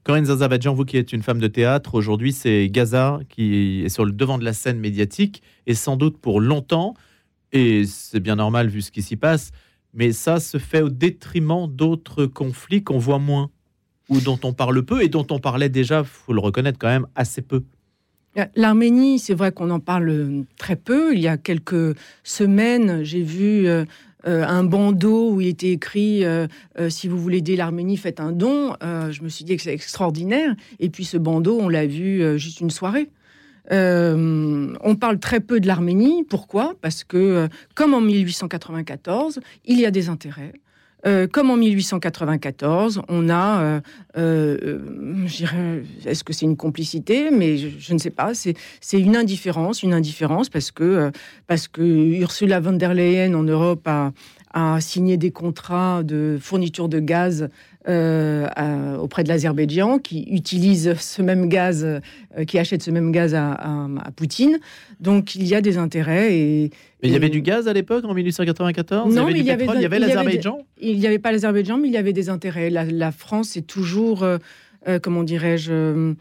Corinne 0.05 0.27
Zazabadjan, 0.27 0.75
vous 0.75 0.85
qui 0.85 0.97
êtes 0.97 1.13
une 1.13 1.23
femme 1.23 1.41
de 1.41 1.47
théâtre, 1.47 1.95
aujourd'hui 1.95 2.33
c'est 2.33 2.69
Gaza 2.71 3.21
qui 3.29 3.83
est 3.85 3.91
sur 3.91 4.07
le 4.07 4.13
devant 4.13 4.39
de 4.39 4.45
la 4.45 4.55
scène 4.55 4.79
médiatique 4.79 5.43
et 5.67 5.75
sans 5.75 5.97
doute 5.97 6.19
pour 6.19 6.41
longtemps, 6.41 6.95
et 7.53 7.85
c'est 7.85 8.21
bien 8.21 8.37
normal 8.37 8.69
vu 8.69 8.81
ce 8.81 8.91
qui 8.91 9.03
s'y 9.03 9.17
passe, 9.17 9.51
mais 9.95 10.13
ça 10.13 10.41
se 10.41 10.59
fait 10.59 10.83
au 10.83 10.89
détriment 10.89 11.67
d'autres 11.69 12.27
conflits 12.27 12.83
qu'on 12.83 12.99
voit 12.99 13.19
moins 13.19 13.51
ou 14.09 14.21
dont 14.21 14.39
on 14.43 14.53
parle 14.53 14.85
peu 14.85 15.03
et 15.03 15.09
dont 15.09 15.27
on 15.31 15.39
parlait 15.39 15.69
déjà, 15.69 16.03
faut 16.05 16.33
le 16.33 16.41
reconnaître 16.41 16.79
quand 16.79 16.89
même, 16.89 17.07
assez 17.15 17.43
peu. 17.43 17.63
L'Arménie, 18.55 19.19
c'est 19.19 19.35
vrai 19.35 19.51
qu'on 19.51 19.71
en 19.71 19.81
parle 19.81 20.45
très 20.57 20.77
peu. 20.77 21.15
Il 21.15 21.21
y 21.21 21.29
a 21.29 21.37
quelques 21.37 21.97
semaines, 22.23 23.03
j'ai 23.03 23.23
vu 23.23 23.67
euh, 23.67 23.85
euh, 24.27 24.45
un 24.45 24.65
bandeau 24.65 25.33
où 25.33 25.41
il 25.41 25.49
était 25.49 25.71
écrit 25.71 26.25
euh, 26.25 26.47
euh, 26.79 26.91
si 26.91 27.09
vous 27.09 27.19
voulez 27.19 27.39
aider 27.39 27.57
l'Arménie, 27.57 27.97
faites 27.97 28.21
un 28.21 28.33
don. 28.33 28.75
je 28.83 29.23
me 29.23 29.29
suis 29.29 29.45
dit 29.45 29.57
que 29.57 29.63
c'est 29.63 29.73
extraordinaire. 29.73 30.55
Et 30.79 30.91
puis 30.91 31.05
ce 31.05 31.17
bandeau, 31.17 31.59
on 31.61 31.69
l'a 31.69 31.87
vu 31.87 32.39
juste 32.39 32.61
une 32.61 32.71
soirée. 32.71 33.11
On 33.71 34.97
parle 34.99 35.19
très 35.19 35.41
peu 35.41 35.61
de 35.61 35.67
l'Arménie. 35.67 36.25
Pourquoi? 36.25 36.75
Parce 36.81 37.05
que, 37.05 37.49
comme 37.75 37.95
en 37.95 38.01
1894, 38.01 39.41
il 39.65 39.81
y 39.81 39.87
a 39.87 39.91
des 39.91 40.09
intérêts. 40.09 40.53
euh, 41.07 41.27
comme 41.27 41.51
en 41.51 41.57
1894, 41.57 43.03
on 43.09 43.31
a, 43.31 43.63
euh, 43.63 43.81
euh, 44.19 45.27
je 45.27 45.47
est-ce 46.07 46.25
que 46.25 46.33
c'est 46.33 46.47
une 46.47 46.57
complicité? 46.57 47.31
Mais 47.31 47.57
je, 47.57 47.95
ne 47.95 47.99
sais 47.99 48.11
pas. 48.11 48.33
C'est 48.35 48.55
une 48.93 49.17
indifférence, 49.17 49.83
une 49.83 49.95
indifférence 49.95 50.49
parce 50.49 50.71
que 50.71 51.11
parce 51.47 51.69
que 51.69 51.83
Ursula 51.83 52.61
von 52.61 52.73
der 52.73 52.95
Leyen 52.95 53.35
en 53.35 53.45
Europe 53.45 53.87
a, 53.87 54.13
a 54.53 54.81
signé 54.81 55.17
des 55.17 55.31
contrats 55.31 56.03
de 56.03 56.39
fourniture 56.41 56.89
de 56.89 56.99
gaz 57.01 57.49
euh, 57.89 58.97
auprès 58.99 59.25
de 59.25 59.29
l'Azerbaïdjan, 59.29 59.99
qui 59.99 60.25
utilise 60.31 60.95
ce 60.99 61.23
même 61.23 61.49
gaz, 61.49 61.83
euh, 61.85 62.45
qui 62.47 62.59
achète 62.59 62.83
ce 62.83 62.91
même 62.91 63.11
gaz 63.11 63.35
à, 63.35 63.57
Poutine. 64.17 64.59
Donc 65.01 65.35
il 65.35 65.47
y 65.47 65.55
a 65.55 65.61
des 65.61 65.79
intérêts. 65.79 66.37
Et, 66.37 66.71
mais 67.03 67.09
il 67.09 67.13
y 67.13 67.17
avait 67.17 67.31
du 67.31 67.41
gaz 67.41 67.69
à 67.69 67.73
l'époque, 67.73 68.05
en 68.05 68.13
1894 68.13 69.15
Non, 69.15 69.29
il 69.29 69.43
y 69.43 69.51
avait, 69.51 69.67
il 69.75 69.81
y 69.81 69.85
avait 69.87 69.99
l'Azerbaïdjan? 69.99 70.59
Il 70.81 70.99
n'y 70.99 71.07
avait 71.07 71.19
pas 71.19 71.33
l'Azerbaïdjan, 71.33 71.79
mais 71.79 71.89
il 71.89 71.95
y 71.95 71.97
avait 71.97 72.13
des 72.13 72.29
intérêts. 72.29 72.69
La, 72.71 73.13
France 73.13 73.57
est 73.57 73.67
toujours, 73.67 74.25
euh, 74.25 74.39
comment 75.01 75.23
dirais-je, 75.23 76.15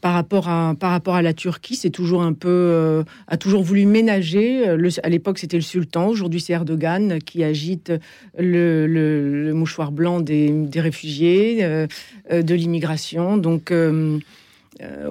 par 0.00 0.14
rapport 0.14 0.48
à, 0.48 1.22
la 1.22 1.32
Turquie, 1.32 1.76
c'est 1.76 1.90
toujours 1.90 2.22
un 2.22 2.32
peu, 2.32 2.48
euh, 2.48 3.02
a 3.28 3.36
toujours 3.36 3.62
voulu 3.62 3.86
ménager. 3.86 4.68
Euh, 4.68 4.90
à 5.02 5.08
l'époque, 5.08 5.38
c'était 5.38 5.56
le 5.56 5.62
sultan. 5.62 6.08
Aujourd'hui, 6.08 6.40
c'est 6.40 6.52
Erdogan 6.52 7.18
qui 7.24 7.42
agite 7.42 7.92
le, 8.38 9.52
mouchoir 9.52 9.92
blanc 9.92 10.20
des, 10.20 10.50
des 10.50 10.80
réfugiés, 10.80 11.58
euh, 11.62 11.86
de 12.30 12.54
l'immigration. 12.54 13.36
Donc, 13.36 13.72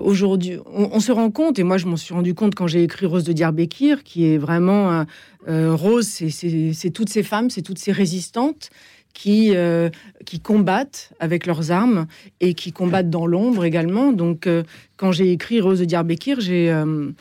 aujourd'hui, 0.02 0.58
on, 0.72 1.00
se 1.00 1.12
rend 1.12 1.32
compte, 1.32 1.58
et 1.58 1.64
moi, 1.64 1.78
je 1.78 1.88
m'en 1.88 1.98
suis 1.98 2.14
rendu 2.14 2.34
compte 2.34 2.54
quand 2.56 2.68
j'ai 2.68 2.84
écrit 2.84 3.06
Rose 3.06 3.24
de 3.24 3.34
Diyarbakir, 3.34 4.04
qui 4.04 4.28
est 4.28 4.38
vraiment 4.38 5.06
Rose, 5.48 6.08
c'est 6.08 6.90
toutes 6.92 7.10
ces 7.10 7.24
femmes, 7.24 7.50
c'est 7.50 7.62
toutes 7.62 7.80
ces 7.80 7.92
résistantes 7.92 8.70
qui, 9.16 9.54
euh, 9.56 9.90
qui 10.26 10.40
combattent 10.40 11.14
avec 11.20 11.48
leurs 11.48 11.72
armes 11.72 12.06
et 12.42 12.54
qui 12.54 12.72
combattent 12.72 13.10
dans 13.10 13.26
l'ombre 13.26 13.64
également. 13.66 14.12
Donc, 14.12 14.46
euh, 14.46 14.62
quand 14.98 15.12
j'ai 15.12 15.32
écrit 15.32 15.62
Rose 15.62 15.80
de 15.80 15.86
Diyarbakir, 15.86 16.38
euh, 16.50 17.12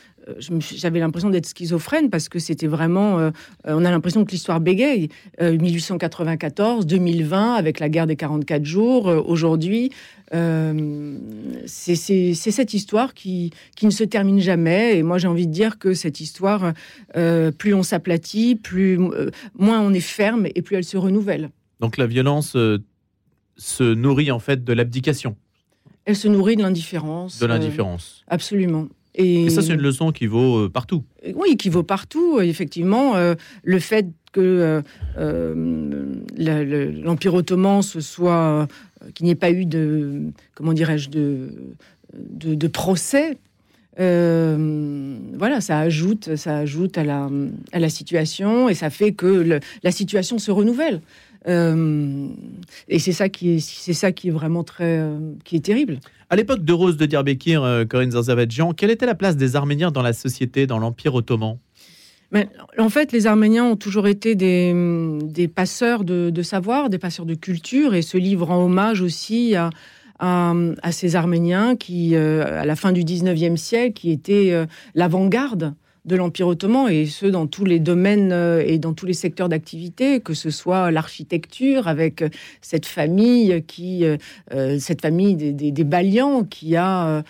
j'avais 0.59 0.99
l'impression 0.99 1.29
d'être 1.29 1.47
schizophrène 1.47 2.09
parce 2.09 2.29
que 2.29 2.37
c'était 2.39 2.67
vraiment. 2.67 3.31
on 3.63 3.85
a 3.85 3.91
l'impression 3.91 4.25
que 4.25 4.31
l'histoire 4.31 4.59
bégaye. 4.59 5.09
1894, 5.39 6.87
2020, 6.87 7.53
avec 7.53 7.79
la 7.79 7.89
guerre 7.89 8.07
des 8.07 8.15
44 8.15 8.65
jours, 8.65 9.05
aujourd'hui. 9.05 9.91
c'est 10.31 11.95
cette 11.95 12.73
histoire 12.73 13.13
qui, 13.13 13.51
ne 13.83 13.91
se 13.91 14.03
termine 14.03 14.39
jamais. 14.39 14.97
Et 14.97 15.03
moi, 15.03 15.19
j'ai 15.19 15.27
envie 15.27 15.45
de 15.45 15.53
dire 15.53 15.77
que 15.77 15.93
cette 15.93 16.19
histoire, 16.19 16.73
plus 17.59 17.75
on 17.75 17.83
s'aplatit, 17.83 18.59
moins 19.53 19.79
on 19.79 19.93
est 19.93 19.99
ferme 19.99 20.47
et 20.55 20.63
plus 20.63 20.75
elle 20.75 20.85
se 20.85 20.97
renouvelle. 20.97 21.51
Donc 21.79 21.97
la 21.97 22.07
violence 22.07 22.55
euh, 22.55 22.79
se 23.57 23.83
nourrit 23.83 24.31
en 24.31 24.39
fait 24.39 24.63
de 24.63 24.73
l'abdication. 24.73 25.35
Elle 26.05 26.15
se 26.15 26.27
nourrit 26.27 26.55
de 26.55 26.61
l'indifférence. 26.61 27.39
De 27.39 27.45
l'indifférence. 27.45 28.23
Euh, 28.23 28.33
absolument. 28.35 28.87
Et, 29.15 29.49
ça, 29.49 29.61
c'est 29.61 29.73
une 29.73 29.81
leçon 29.81 30.11
qui 30.11 30.27
vaut 30.27 30.65
euh, 30.65 30.69
partout. 30.69 31.03
Oui, 31.35 31.55
qui 31.55 31.69
vaut 31.69 31.83
partout. 31.83 32.41
Effectivement, 32.41 33.13
le 33.63 33.79
fait 33.79 34.07
que 34.33 34.83
l'Empire 36.35 37.33
ottoman 37.33 37.81
ce 37.81 38.01
soit, 38.01 38.67
qu'il 39.13 39.25
n'y 39.25 39.31
ait 39.31 39.35
pas 39.35 39.51
eu 39.51 39.65
de, 39.65 40.31
comment 40.53 40.73
dirais-je, 40.73 41.09
de, 41.09 41.49
de, 42.13 42.67
procès. 42.67 43.37
Voilà, 43.97 45.61
ça 45.61 45.79
ajoute, 45.79 46.35
ça 46.35 46.57
ajoute 46.57 46.97
à 46.97 47.03
la, 47.03 47.29
à 47.71 47.79
la 47.79 47.89
situation 47.89 48.69
et 48.69 48.73
ça 48.73 48.89
fait 48.89 49.13
que 49.13 49.59
la 49.83 49.91
situation 49.91 50.37
se 50.39 50.51
renouvelle. 50.51 51.01
Euh, 51.47 52.27
et 52.87 52.99
c'est 52.99 53.11
ça 53.11 53.29
qui 53.29 53.55
est, 53.55 53.59
c'est 53.59 53.93
ça 53.93 54.11
qui 54.11 54.29
est 54.29 54.31
vraiment 54.31 54.63
très, 54.63 54.99
euh, 54.99 55.17
qui 55.43 55.55
est 55.55 55.65
terrible. 55.65 55.99
À 56.29 56.35
l'époque 56.35 56.63
de 56.63 56.73
Rose 56.73 56.97
de 56.97 57.05
Diyarbakir, 57.05 57.63
euh, 57.63 57.85
Corinne 57.85 58.11
Zarzavadjian, 58.11 58.73
quelle 58.73 58.89
était 58.89 59.05
la 59.05 59.15
place 59.15 59.37
des 59.37 59.55
Arméniens 59.55 59.91
dans 59.91 60.01
la 60.01 60.13
société, 60.13 60.65
dans 60.65 60.79
l'Empire 60.79 61.13
ottoman? 61.13 61.57
Mais, 62.31 62.49
en 62.79 62.89
fait, 62.89 63.11
les 63.11 63.27
Arméniens 63.27 63.65
ont 63.65 63.75
toujours 63.75 64.07
été 64.07 64.33
des, 64.33 64.73
des 65.23 65.47
passeurs 65.47 66.03
de, 66.03 66.41
savoir, 66.41 66.89
des 66.89 66.97
passeurs 66.97 67.27
de 67.27 67.35
culture, 67.35 67.93
et 67.93 68.01
ce 68.01 68.17
livre 68.17 68.47
rend 68.47 68.65
hommage 68.65 69.01
aussi 69.01 69.55
à, 69.55 69.69
à, 70.19 70.91
ces 70.91 71.15
Arméniens 71.15 71.75
qui, 71.75 72.15
à 72.15 72.65
la 72.65 72.75
fin 72.75 72.91
du 72.91 73.03
19e 73.03 73.57
siècle, 73.57 73.93
qui 73.93 74.11
étaient 74.11 74.65
l'avant-garde 74.93 75.73
de 76.05 76.15
l'Empire 76.15 76.47
ottoman, 76.47 76.87
et 76.89 77.07
ce, 77.07 77.25
dans 77.25 77.47
tous 77.47 77.65
les 77.65 77.79
domaines 77.79 78.31
euh, 78.31 78.63
et 78.65 78.77
dans 78.77 78.93
tous 78.93 79.07
les 79.07 79.13
secteurs 79.13 79.49
d'activité, 79.49 80.19
que 80.19 80.33
ce 80.33 80.51
soit 80.51 80.91
l'architecture, 80.91 81.87
avec 81.87 82.21
euh, 82.21 82.29
cette 82.61 82.85
famille 82.85 83.63
qui, 83.65 84.05
euh, 84.05 84.77
cette 84.79 85.01
famille 85.01 85.35
des, 85.35 85.71
des, 85.71 85.83
Balians 85.83 86.43
qui, 86.43 86.75
a, 86.75 87.23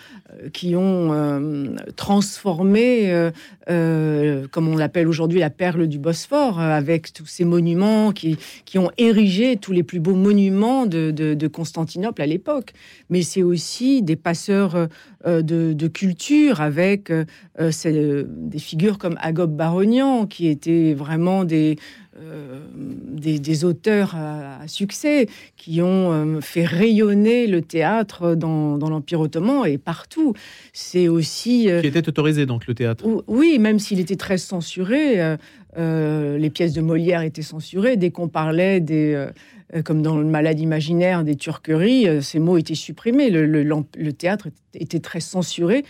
qui 0.52 0.74
ont 0.76 1.74
transformé, 1.94 3.30
comme 3.66 4.68
on 4.68 4.76
l'appelle 4.76 5.08
aujourd'hui, 5.08 5.40
la 5.40 5.50
perle 5.50 5.86
du 5.86 5.98
Bosphore, 5.98 6.58
avec 6.58 7.12
tous 7.12 7.26
ces 7.26 7.44
monuments 7.44 8.12
qui, 8.12 8.38
qui 8.64 8.78
ont 8.78 8.90
érigé 8.96 9.56
tous 9.56 9.72
les 9.72 9.82
plus 9.82 10.00
beaux 10.00 10.14
monuments 10.14 10.86
de, 10.86 11.10
de, 11.10 11.48
Constantinople 11.48 12.22
à 12.22 12.26
l'époque. 12.26 12.72
Mais 13.10 13.22
c'est 13.22 13.42
aussi 13.42 14.02
des 14.02 14.16
passeurs 14.16 14.88
de, 15.26 15.88
culture 15.88 16.60
avec 16.60 17.12
des 17.58 18.58
figures 18.66 18.98
comme 18.98 19.16
Agop 19.20 19.46
Baronian, 19.46 20.26
qui 20.26 20.48
étaient 20.48 20.92
vraiment 20.92 21.44
des, 21.44 21.76
euh, 22.18 22.60
des, 22.72 23.64
auteurs 23.64 24.14
à, 24.16 24.66
succès, 24.66 25.28
qui 25.56 25.82
ont 25.82 26.12
euh, 26.12 26.40
fait 26.40 26.64
rayonner 26.64 27.46
le 27.46 27.62
théâtre 27.62 28.34
dans, 28.34 28.76
l'Empire 28.76 29.20
ottoman 29.20 29.66
et 29.66 29.78
partout. 29.78 30.34
C'est 30.72 31.08
aussi... 31.08 31.70
Euh, 31.70 31.80
qui 31.80 31.86
était 31.86 32.08
autorisé, 32.08 32.46
donc, 32.46 32.66
le 32.66 32.74
théâtre 32.74 33.04
Oui, 33.26 33.58
même 33.58 33.78
s'il 33.78 34.00
était 34.00 34.16
très 34.16 34.38
censuré. 34.38 35.36
les 35.76 36.50
pièces 36.50 36.72
de 36.72 36.80
Molière 36.80 37.22
étaient 37.22 37.42
censurées. 37.42 37.96
Dès 37.96 38.10
qu'on 38.10 38.28
parlait 38.28 38.80
des 38.80 39.26
comme 39.84 40.00
dans 40.00 40.16
le 40.16 40.24
malade 40.24 40.60
imaginaire 40.60 41.24
des 41.24 41.34
turqueries, 41.34 42.22
ces 42.22 42.38
mots 42.38 42.56
étaient 42.56 42.76
supprimés. 42.76 43.30
Le, 43.30 43.46
le, 43.46 44.12
théâtre 44.12 44.48
était 44.74 45.00
très 45.00 45.20
censuré 45.20 45.84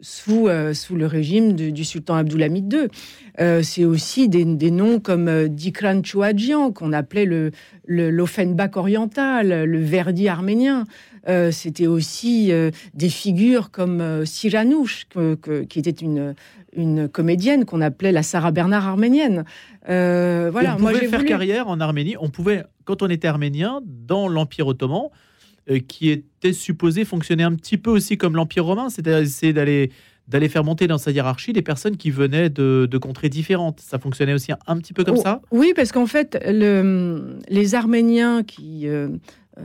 sous, 0.00 0.48
euh, 0.48 0.74
sous 0.74 0.96
le 0.96 1.06
régime 1.06 1.54
du 1.54 1.84
sultan 1.84 2.16
Abdulhamid 2.16 2.72
II. 2.72 2.88
Euh, 3.40 3.62
c'est 3.62 3.84
aussi 3.84 4.28
des, 4.28 4.44
noms 4.70 5.00
comme 5.00 5.28
euh, 5.28 5.48
Dikran 5.48 6.02
Chouadjian, 6.02 6.72
qu'on 6.72 6.92
appelait 6.92 7.24
le, 7.24 7.50
l'Offenbach 7.86 8.76
oriental, 8.76 9.64
le 9.64 9.80
Verdi 9.80 10.28
arménien. 10.28 10.84
C'était 11.50 11.86
aussi 11.86 12.50
des 12.94 13.08
figures 13.10 13.70
comme 13.70 14.24
Siranouche, 14.24 15.06
qui 15.68 15.78
était 15.78 15.90
une, 15.90 16.34
une 16.74 17.06
comédienne 17.06 17.66
qu'on 17.66 17.82
appelait 17.82 18.12
la 18.12 18.22
Sarah 18.22 18.50
Bernard 18.50 18.86
arménienne. 18.86 19.44
voilà, 19.86 20.76
on 20.76 20.78
pouvait 20.78 21.06
faire 21.06 21.26
carrière 21.26 21.68
en 21.68 21.80
Arménie. 21.80 22.16
On 22.18 22.30
pouvait, 22.30 22.64
quand 22.86 23.02
on 23.02 23.10
était 23.10 23.28
arménien, 23.28 23.82
dans 23.84 24.26
l'Empire 24.26 24.68
ottoman, 24.68 25.10
qui 25.86 26.10
était 26.10 26.52
supposé 26.52 27.04
fonctionner 27.04 27.42
un 27.42 27.54
petit 27.54 27.76
peu 27.76 27.90
aussi 27.90 28.16
comme 28.16 28.36
l'Empire 28.36 28.64
romain, 28.64 28.88
c'est-à-dire 28.88 29.18
essayer 29.18 29.52
d'aller 29.52 29.90
d'aller 30.26 30.50
faire 30.50 30.62
monter 30.62 30.86
dans 30.86 30.98
sa 30.98 31.10
hiérarchie 31.10 31.54
des 31.54 31.62
personnes 31.62 31.96
qui 31.96 32.10
venaient 32.10 32.50
de, 32.50 32.98
contrées 33.00 33.30
différentes. 33.30 33.80
Ça 33.80 33.98
fonctionnait 33.98 34.34
aussi 34.34 34.52
un, 34.66 34.76
petit 34.76 34.92
peu 34.92 35.02
comme 35.02 35.16
oh, 35.16 35.22
ça 35.22 35.40
Oui, 35.50 35.72
parce 35.74 35.90
qu'en 35.90 36.04
fait, 36.04 36.38
le, 36.46 37.38
les 37.48 37.74
Arméniens 37.74 38.42
qui, 38.42 38.86
euh, 38.88 39.08
euh, 39.56 39.62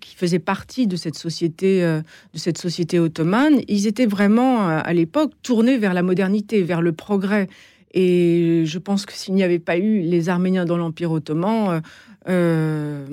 qui 0.00 0.14
faisaient 0.14 0.38
partie 0.38 0.86
de 0.86 0.96
cette 0.96 1.16
société, 1.16 1.80
de 1.80 2.38
cette 2.38 2.58
société 2.58 2.98
ottomane, 2.98 3.62
ils 3.66 3.86
étaient 3.86 4.04
vraiment 4.04 4.68
à 4.68 4.92
l'époque 4.92 5.32
tournés 5.42 5.78
vers 5.78 5.94
la 5.94 6.02
modernité, 6.02 6.62
vers 6.62 6.82
le 6.82 6.92
progrès. 6.92 7.48
Et 7.94 8.64
je 8.66 8.78
pense 8.78 9.06
que 9.06 9.14
s'il 9.14 9.34
n'y 9.34 9.44
avait 9.44 9.60
pas 9.60 9.78
eu 9.78 10.00
les 10.00 10.28
Arméniens 10.28 10.66
dans 10.66 10.76
l'Empire 10.76 11.12
ottoman, 11.12 11.80
euh, 12.28 13.06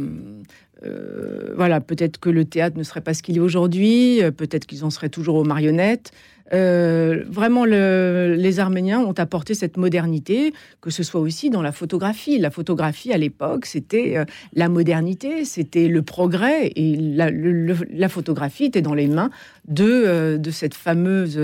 voilà, 1.55 1.79
peut-être 1.81 2.19
que 2.19 2.29
le 2.29 2.45
théâtre 2.45 2.77
ne 2.77 2.83
serait 2.83 3.01
pas 3.01 3.13
ce 3.13 3.21
qu'il 3.21 3.37
est 3.37 3.41
aujourd'hui, 3.41 4.23
euh, 4.23 4.31
peut-être 4.31 4.65
qu'ils 4.65 4.83
en 4.83 4.89
seraient 4.89 5.09
toujours 5.09 5.35
aux 5.35 5.43
marionnettes. 5.43 6.11
Euh, 6.53 7.23
vraiment, 7.29 7.63
les 7.63 8.59
Arméniens 8.59 8.99
ont 8.99 9.13
apporté 9.13 9.53
cette 9.53 9.77
modernité, 9.77 10.53
que 10.81 10.89
ce 10.89 11.01
soit 11.01 11.21
aussi 11.21 11.49
dans 11.49 11.61
la 11.61 11.71
photographie. 11.71 12.39
La 12.39 12.49
photographie, 12.49 13.13
à 13.13 13.17
l'époque, 13.17 13.65
c'était 13.65 14.17
la 14.53 14.67
modernité, 14.67 15.45
c'était 15.45 15.87
le 15.87 16.01
progrès, 16.01 16.67
et 16.75 16.97
la, 16.97 18.09
photographie 18.09 18.65
était 18.65 18.81
dans 18.81 18.93
les 18.93 19.07
mains 19.07 19.29
de, 19.69 20.35
de 20.35 20.51
cette 20.51 20.73
fameuse 20.73 21.39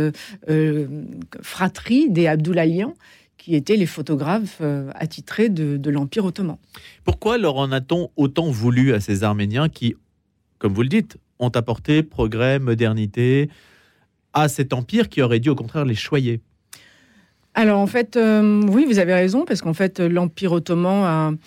fratrie 1.41 2.09
des 2.09 2.27
Abdoulalians 2.27 2.93
qui 3.47 3.55
étaient 3.55 3.77
les 3.77 3.85
photographes 3.85 4.57
euh, 4.59 4.91
attitrés 4.93 5.47
de, 5.47 5.89
l'Empire 5.89 6.25
ottoman. 6.25 6.57
Pourquoi 7.05 7.37
leur 7.37 7.55
en 7.55 7.71
a-t-on 7.71 8.09
autant 8.17 8.51
voulu 8.51 8.93
à 8.93 8.99
ces 8.99 9.23
Arméniens 9.23 9.69
qui, 9.69 9.95
comme 10.57 10.73
vous 10.73 10.81
le 10.81 10.89
dites, 10.89 11.15
ont 11.39 11.47
apporté 11.47 12.03
progrès, 12.03 12.59
modernité 12.59 13.49
à 14.33 14.49
cet 14.49 14.73
empire 14.73 15.07
qui 15.07 15.21
aurait 15.21 15.39
dû 15.39 15.47
au 15.47 15.55
contraire 15.55 15.85
les 15.85 15.95
choyer? 15.95 16.41
Alors 17.53 17.79
en 17.79 17.87
fait, 17.87 18.19
oui, 18.19 18.83
vous 18.85 18.99
avez 18.99 19.13
raison, 19.13 19.45
parce 19.45 19.61
qu'en 19.61 19.73
fait, 19.73 20.01
l'Empire 20.01 20.51
ottoman 20.51 21.37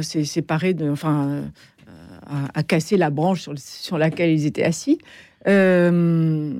s'est 0.00 0.24
séparé, 0.24 0.72
de, 0.72 0.88
enfin, 0.88 1.42
a, 2.54 2.62
cassé 2.62 2.96
la 2.96 3.10
branche 3.10 3.42
sur, 3.42 3.52
sur 3.58 3.98
laquelle 3.98 4.30
ils 4.30 4.46
étaient 4.46 4.64
assis. 4.64 4.98
Euh, 5.46 6.52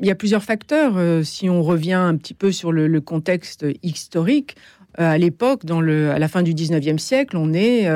il 0.00 0.06
y 0.06 0.10
a 0.10 0.14
plusieurs 0.14 0.42
facteurs. 0.42 0.94
Euh, 0.96 1.22
si 1.22 1.48
on 1.50 1.62
revient 1.62 1.92
un 1.92 2.16
petit 2.16 2.34
peu 2.34 2.52
sur 2.52 2.72
le, 2.72 3.00
contexte 3.00 3.66
historique, 3.82 4.56
euh, 4.98 5.12
à 5.12 5.18
l'époque, 5.18 5.62
à 5.70 6.18
la 6.18 6.28
fin 6.28 6.42
du 6.42 6.52
19e 6.52 6.98
siècle, 6.98 7.36
on 7.36 7.52
est 7.52 7.86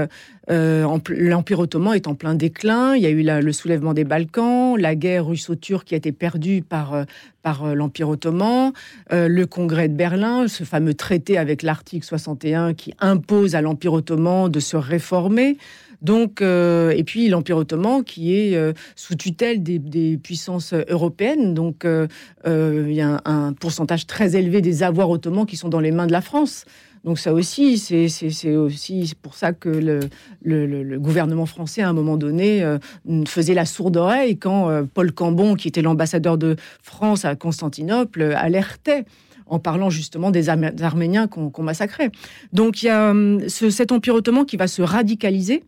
l'Empire 0.49 1.59
ottoman 1.59 1.95
est 1.95 2.07
en 2.07 2.15
plein 2.15 2.35
déclin. 2.35 2.95
Il 2.95 3.03
y 3.03 3.07
a 3.07 3.11
eu 3.11 3.23
le 3.23 3.53
soulèvement 3.53 3.95
des 3.95 4.05
Balkans, 4.05 4.77
la 4.79 4.95
guerre 4.95 5.27
russo-turque 5.27 5.89
qui 5.89 5.95
a 5.95 5.97
été 5.97 6.13
perdue 6.13 6.63
par, 6.63 7.05
par 7.43 7.75
l'Empire 7.75 8.11
ottoman, 8.11 8.73
le 9.11 9.45
congrès 9.45 9.89
de 9.89 9.95
Berlin, 9.95 10.47
ce 10.47 10.65
fameux 10.65 10.95
traité 10.95 11.39
avec 11.39 11.63
l'article 11.63 12.05
61 12.05 12.75
qui 12.75 12.95
impose 13.01 13.55
à 13.55 13.63
l'Empire 13.63 13.95
ottoman 13.95 14.51
de 14.51 14.61
se 14.61 14.77
réformer. 14.77 15.57
Donc, 16.05 16.43
euh, 16.43 16.91
et 16.91 17.03
puis 17.03 17.29
l'Empire 17.29 17.57
ottoman 17.57 18.05
qui 18.05 18.37
est 18.37 18.57
euh, 18.57 18.75
sous 18.95 19.15
tutelle 19.15 19.63
des, 19.63 20.19
puissances 20.23 20.75
européennes. 20.89 21.55
Donc, 21.55 21.87
euh, 21.87 22.07
il 22.47 22.93
y 22.93 23.01
a 23.01 23.23
un, 23.25 23.55
pourcentage 23.55 24.07
très 24.07 24.37
élevé 24.37 24.61
des 24.61 24.83
avoirs 24.83 25.09
ottomans 25.09 25.47
qui 25.47 25.57
sont 25.57 25.71
dans 25.71 25.81
les 25.81 25.91
mains 25.91 26.07
de 26.07 26.13
la 26.13 26.21
France. 26.21 26.67
Donc 27.05 27.19
ça 27.19 27.35
aussi, 27.35 27.77
c'est 27.77 28.57
aussi 28.57 29.13
pour 29.21 29.35
ça 29.35 29.53
que 29.53 29.69
le, 29.69 30.99
gouvernement 30.99 31.45
français, 31.45 31.83
à 31.83 31.89
un 31.89 31.93
moment 31.93 32.17
donné, 32.17 32.65
faisait 33.27 33.53
la 33.53 33.67
sourde 33.67 33.99
oreille 33.99 34.39
quand 34.39 34.87
Paul 34.95 35.13
Cambon, 35.13 35.55
qui 35.55 35.69
était 35.69 35.83
l'ambassadeur 35.83 36.39
de 36.39 36.57
France 36.83 37.27
à 37.27 37.35
Constantinople, 37.37 38.23
alertait 38.23 39.05
en 39.47 39.59
parlant 39.59 39.91
justement 39.91 40.31
des, 40.31 40.49
Arméniens 40.49 41.29
qu'on 41.29 41.63
massacrait. 41.63 42.11
Donc 42.55 42.83
il 42.83 42.87
y 42.87 42.89
a 42.89 43.13
cet 43.49 43.93
empire 43.93 44.15
ottoman 44.15 44.47
qui 44.47 44.57
va 44.57 44.67
se 44.67 44.81
radicaliser 44.81 45.63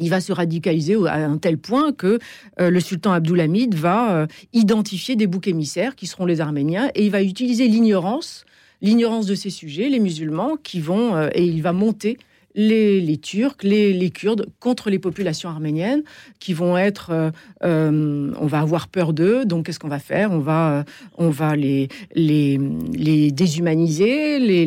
il 0.00 0.10
va 0.10 0.20
se 0.20 0.32
radicaliser 0.32 0.96
à 1.06 1.14
un 1.14 1.38
tel 1.38 1.58
point 1.58 1.92
que 1.92 2.18
euh, 2.58 2.70
le 2.70 2.80
sultan 2.80 3.12
Abdulhamid 3.12 3.74
va 3.74 4.14
euh, 4.14 4.26
identifier 4.52 5.14
des 5.14 5.26
boucs 5.26 5.46
émissaires 5.46 5.94
qui 5.94 6.06
seront 6.06 6.26
les 6.26 6.40
Arméniens 6.40 6.90
et 6.94 7.04
il 7.04 7.10
va 7.10 7.22
utiliser 7.22 7.68
l'ignorance, 7.68 8.44
l'ignorance 8.80 9.26
de 9.26 9.34
ces 9.34 9.50
sujets, 9.50 9.88
les 9.88 10.00
musulmans, 10.00 10.56
qui 10.62 10.80
vont 10.80 11.14
euh, 11.14 11.28
et 11.34 11.44
il 11.44 11.62
va 11.62 11.72
monter 11.72 12.16
les, 12.54 13.16
Turcs, 13.18 13.62
les, 13.62 14.10
Kurdes 14.10 14.46
contre 14.58 14.90
les 14.90 14.98
populations 14.98 15.48
arméniennes 15.48 16.02
qui 16.38 16.52
vont 16.52 16.76
être, 16.76 17.10
euh, 17.10 17.30
euh, 17.64 18.32
on 18.38 18.46
va 18.46 18.60
avoir 18.60 18.88
peur 18.88 19.12
d'eux. 19.12 19.44
Donc 19.44 19.66
qu'est-ce 19.66 19.78
qu'on 19.78 19.88
va 19.88 19.98
faire? 19.98 20.32
On 20.32 20.40
va, 20.40 20.78
euh, 20.78 20.82
on 21.16 21.30
va 21.30 21.56
les, 21.56 21.88
les, 22.14 22.58
les 22.92 23.30
déshumaniser, 23.30 24.38
les, 24.38 24.66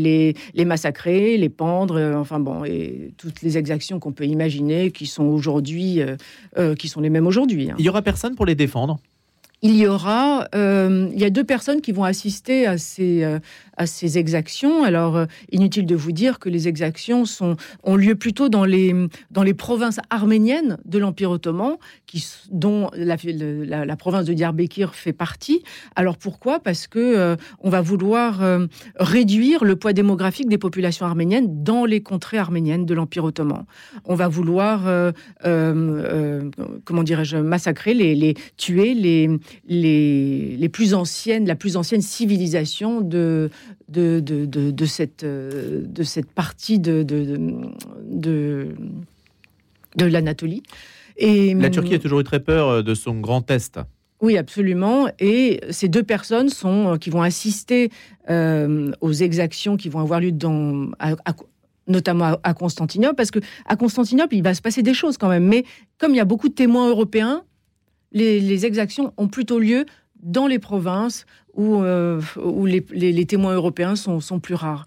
les, 0.53 0.65
massacrer, 0.65 1.37
les 1.37 1.49
pendre. 1.49 1.99
enfin 2.15 2.39
bon, 2.39 2.63
et 2.63 3.13
toutes 3.17 3.41
les 3.41 3.57
exactions 3.57 3.99
qu'on 3.99 4.13
peut 4.13 4.25
imaginer 4.25 4.91
qui 4.91 5.05
sont 5.05 5.25
aujourd'hui, 5.25 5.99
qui 6.77 6.87
sont 6.87 7.01
les 7.01 7.09
mêmes 7.09 7.27
aujourd'hui. 7.27 7.69
Hein. 7.69 7.75
Il 7.79 7.85
y 7.85 7.89
aura 7.89 8.01
personne 8.01 8.35
pour 8.35 8.45
les 8.45 8.55
défendre? 8.55 8.99
Il 9.63 9.75
y 9.75 9.87
aura, 9.87 10.47
il 10.53 11.19
y 11.19 11.23
a 11.23 11.29
deux 11.29 11.43
personnes 11.43 11.81
qui 11.81 11.91
vont 11.91 12.03
assister 12.03 12.67
à 12.67 12.77
ces, 12.77 13.23
à 13.77 13.85
ces 13.85 14.17
exactions. 14.17 14.83
Alors, 14.83 15.17
euh, 15.17 15.25
inutile 15.51 15.85
de 15.85 15.95
vous 15.95 16.11
dire 16.11 16.39
que 16.39 16.49
les 16.49 16.67
exactions 16.67 17.25
sont, 17.25 17.55
ont 17.83 17.95
lieu 17.95 18.15
plutôt 18.15 18.49
dans 18.49 18.65
les, 18.65 18.93
dans 19.31 19.43
les 19.43 19.53
provinces 19.53 19.99
arméniennes 20.09 20.77
de 20.85 20.99
l'Empire 20.99 21.31
ottoman, 21.31 21.77
qui, 22.05 22.25
dont 22.51 22.89
la, 22.93 23.17
province 23.97 24.25
de 24.25 24.33
Diyarbakir 24.33 24.95
fait 24.95 25.13
partie. 25.13 25.63
Alors 25.95 26.17
pourquoi? 26.17 26.59
Parce 26.59 26.87
que 26.87 26.99
euh, 26.99 27.35
on 27.59 27.69
va 27.69 27.81
vouloir 27.81 28.43
euh, 28.43 28.67
réduire 28.95 29.63
le 29.63 29.75
poids 29.75 29.93
démographique 29.93 30.49
des 30.49 30.57
populations 30.57 31.05
arméniennes 31.05 31.63
dans 31.63 31.85
les 31.85 32.01
contrées 32.01 32.37
arméniennes 32.37 32.85
de 32.85 32.93
l'Empire 32.93 33.23
ottoman. 33.23 33.65
On 34.05 34.15
va 34.15 34.27
vouloir, 34.27 34.81
comment 35.41 37.03
dirais-je, 37.03 37.37
massacrer, 37.37 37.93
les, 37.93 38.15
les 38.15 38.35
tuer 38.57 38.93
les, 38.93 39.29
les, 39.67 40.57
les 40.57 40.69
plus 40.69 40.93
anciennes, 40.93 41.45
la 41.45 41.55
plus 41.55 41.77
ancienne 41.77 42.01
civilisation 42.01 43.01
de, 43.01 43.49
de, 43.89 44.19
de, 44.19 44.45
de, 44.45 44.85
cette, 44.85 45.25
de 45.25 46.03
cette 46.03 46.31
partie 46.31 46.79
de, 46.79 47.03
de, 47.03 48.75
de, 49.95 50.05
l'Anatolie. 50.05 50.63
Et, 51.17 51.53
la 51.53 51.69
Turquie 51.69 51.95
a 51.95 51.99
toujours 51.99 52.21
eu 52.21 52.23
très 52.23 52.39
peur 52.39 52.67
euh, 52.69 52.81
de 52.81 52.95
son 52.95 53.19
grand 53.19 53.49
Est. 53.51 53.79
Oui, 54.23 54.37
absolument. 54.37 55.09
Et 55.19 55.59
ces 55.69 55.89
deux 55.89 56.01
personnes 56.01 56.49
sont, 56.49 56.93
euh, 56.93 56.97
qui 56.97 57.09
vont 57.09 57.21
assister 57.21 57.91
euh, 58.29 58.91
aux 59.01 59.11
exactions 59.11 59.75
qui 59.75 59.89
vont 59.89 59.99
avoir 59.99 60.21
lieu 60.21 60.31
dans, 60.31 60.89
notamment 61.87 62.37
à, 62.41 62.53
Constantinople, 62.53 63.15
parce 63.15 63.31
que 63.31 63.39
à 63.65 63.75
Constantinople, 63.75 64.35
il 64.35 64.41
va 64.41 64.53
se 64.53 64.61
passer 64.61 64.81
des 64.81 64.93
choses 64.93 65.17
quand 65.17 65.27
même. 65.27 65.45
Mais 65.45 65.65
comme 65.97 66.13
il 66.13 66.17
y 66.17 66.21
a 66.21 66.25
beaucoup 66.25 66.47
de 66.47 66.53
témoins 66.53 66.89
européens, 66.89 67.43
les, 68.13 68.65
exactions 68.65 69.13
ont 69.17 69.27
plutôt 69.27 69.59
lieu 69.59 69.85
dans 70.21 70.47
les 70.47 70.59
provinces 70.59 71.25
où, 71.55 71.81
euh, 71.83 72.21
les, 72.93 73.25
témoins 73.25 73.53
européens 73.53 73.95
sont, 73.95 74.39
plus 74.39 74.55
rares. 74.55 74.85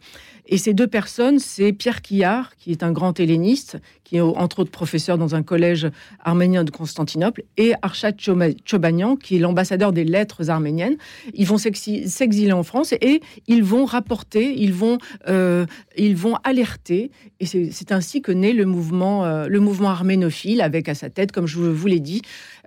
Et 0.49 0.59
ces 0.59 0.75
deux 0.75 0.87
personnes, 0.87 1.39
c'est 1.39 1.73
Pierre 1.73 2.03
Quillard, 2.03 2.57
qui 2.57 2.71
est 2.71 2.85
un 2.85 2.93
grand 2.93 3.19
helléniste, 3.19 3.79
qui 4.05 4.17
est 4.17 4.21
entre 4.21 4.61
autres 4.61 4.71
professeur 4.71 5.19
dans 5.19 5.35
un 5.35 5.43
collège 5.43 5.89
arménien 6.21 6.63
de 6.63 6.71
Constantinople, 6.71 7.43
et 7.57 7.73
Arshad 7.83 8.17
Chobanian, 8.65 9.17
qui 9.17 9.37
est 9.37 9.39
l'ambassadeur 9.41 9.93
des 9.93 10.05
lettres 10.05 10.49
arméniennes. 10.49 10.97
Ils 11.35 11.47
vont 11.47 11.59
s'exiler 11.59 12.53
en 12.53 12.63
France 12.63 12.93
et 12.93 13.21
ils 13.49 13.65
vont 13.65 13.85
rapporter, 13.85 14.55
ils 14.57 14.73
vont, 14.73 14.99
euh, 15.29 15.67
ils 15.97 16.17
vont 16.17 16.37
alerter. 16.45 17.11
Et 17.41 17.47
c'est 17.47 17.91
ainsi 17.91 18.23
que 18.23 18.31
naît 18.31 18.55
euh, 18.55 19.49
le 19.49 19.61
mouvement 19.61 19.91
arménophile, 19.91 20.61
avec 20.61 20.89
à 20.89 20.95
sa 20.95 21.11
tête, 21.11 21.33
comme 21.33 21.47
je 21.47 21.59
vous 21.59 21.87
l'ai 21.89 22.01
dit, 22.01 22.23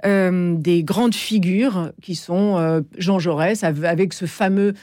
euh, 0.06 0.56
des 0.56 0.84
grandes 0.84 1.14
figures 1.14 1.92
qui 2.02 2.16
sont 2.16 2.58
euh, 2.58 2.80
Jean 2.98 3.20
Jaurès 3.20 3.66
avec 3.66 4.14
ce 4.14 4.26
fameux 4.26 4.74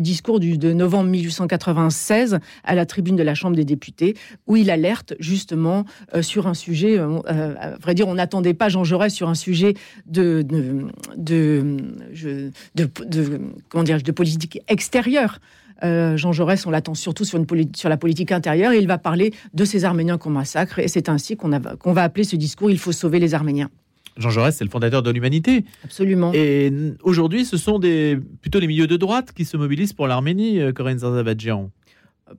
discours 0.00 0.38
de 0.38 0.72
novembre 0.72 1.10
1896 1.10 2.38
à 2.62 2.74
la 2.76 2.86
tribune 2.86 3.16
de 3.16 3.24
la 3.24 3.34
Chambre 3.34 3.56
des 3.56 3.64
députés, 3.64 4.14
où 4.46 4.54
il 4.54 4.70
alerte 4.70 5.14
justement 5.18 5.84
euh, 6.14 6.22
sur 6.22 6.46
un 6.46 6.54
sujet, 6.54 6.98
à 6.98 7.76
vrai 7.80 7.94
dire, 7.94 8.06
on 8.06 8.14
n'attendait 8.14 8.54
pas 8.54 8.68
Jean 8.68 8.84
Jaurès 8.84 9.12
sur 9.12 9.28
un 9.28 9.34
sujet 9.34 9.74
de, 10.06 10.46
comment 13.68 13.82
dire, 13.82 14.02
de 14.02 14.12
politique 14.12 14.60
extérieure. 14.68 15.40
Jean 15.82 16.30
Jaurès, 16.30 16.64
on 16.64 16.70
l'attend 16.70 16.94
surtout 16.94 17.24
sur, 17.24 17.40
la 17.88 17.96
politique 17.96 18.30
intérieure 18.30 18.70
et 18.70 18.78
il 18.78 18.86
va 18.86 18.98
parler 18.98 19.34
de 19.52 19.64
ces 19.64 19.84
Arméniens 19.84 20.16
qu'on 20.16 20.30
massacre. 20.30 20.78
Et 20.78 20.86
c'est 20.86 21.08
ainsi 21.08 21.36
qu'on 21.36 21.92
va 21.92 22.02
appeler 22.04 22.22
ce 22.22 22.36
discours 22.36 22.70
Il 22.70 22.78
faut 22.78 22.92
sauver 22.92 23.18
les 23.18 23.34
Arméniens. 23.34 23.68
Jean 24.16 24.30
Jaurès, 24.30 24.54
c'est 24.54 24.64
le 24.64 24.70
fondateur 24.70 25.02
de 25.02 25.10
l'humanité. 25.10 25.64
Absolument. 25.84 26.32
Et 26.34 26.72
aujourd'hui, 27.02 27.44
ce 27.44 27.56
sont 27.56 27.78
des, 27.78 28.18
plutôt 28.40 28.60
les 28.60 28.66
milieux 28.66 28.86
de 28.86 28.96
droite 28.96 29.32
qui 29.32 29.44
se 29.44 29.56
mobilisent 29.56 29.92
pour 29.92 30.06
l'Arménie, 30.06 30.60
euh, 30.60 30.72
Corinne 30.72 30.98
Zarzavadjian. 30.98 31.70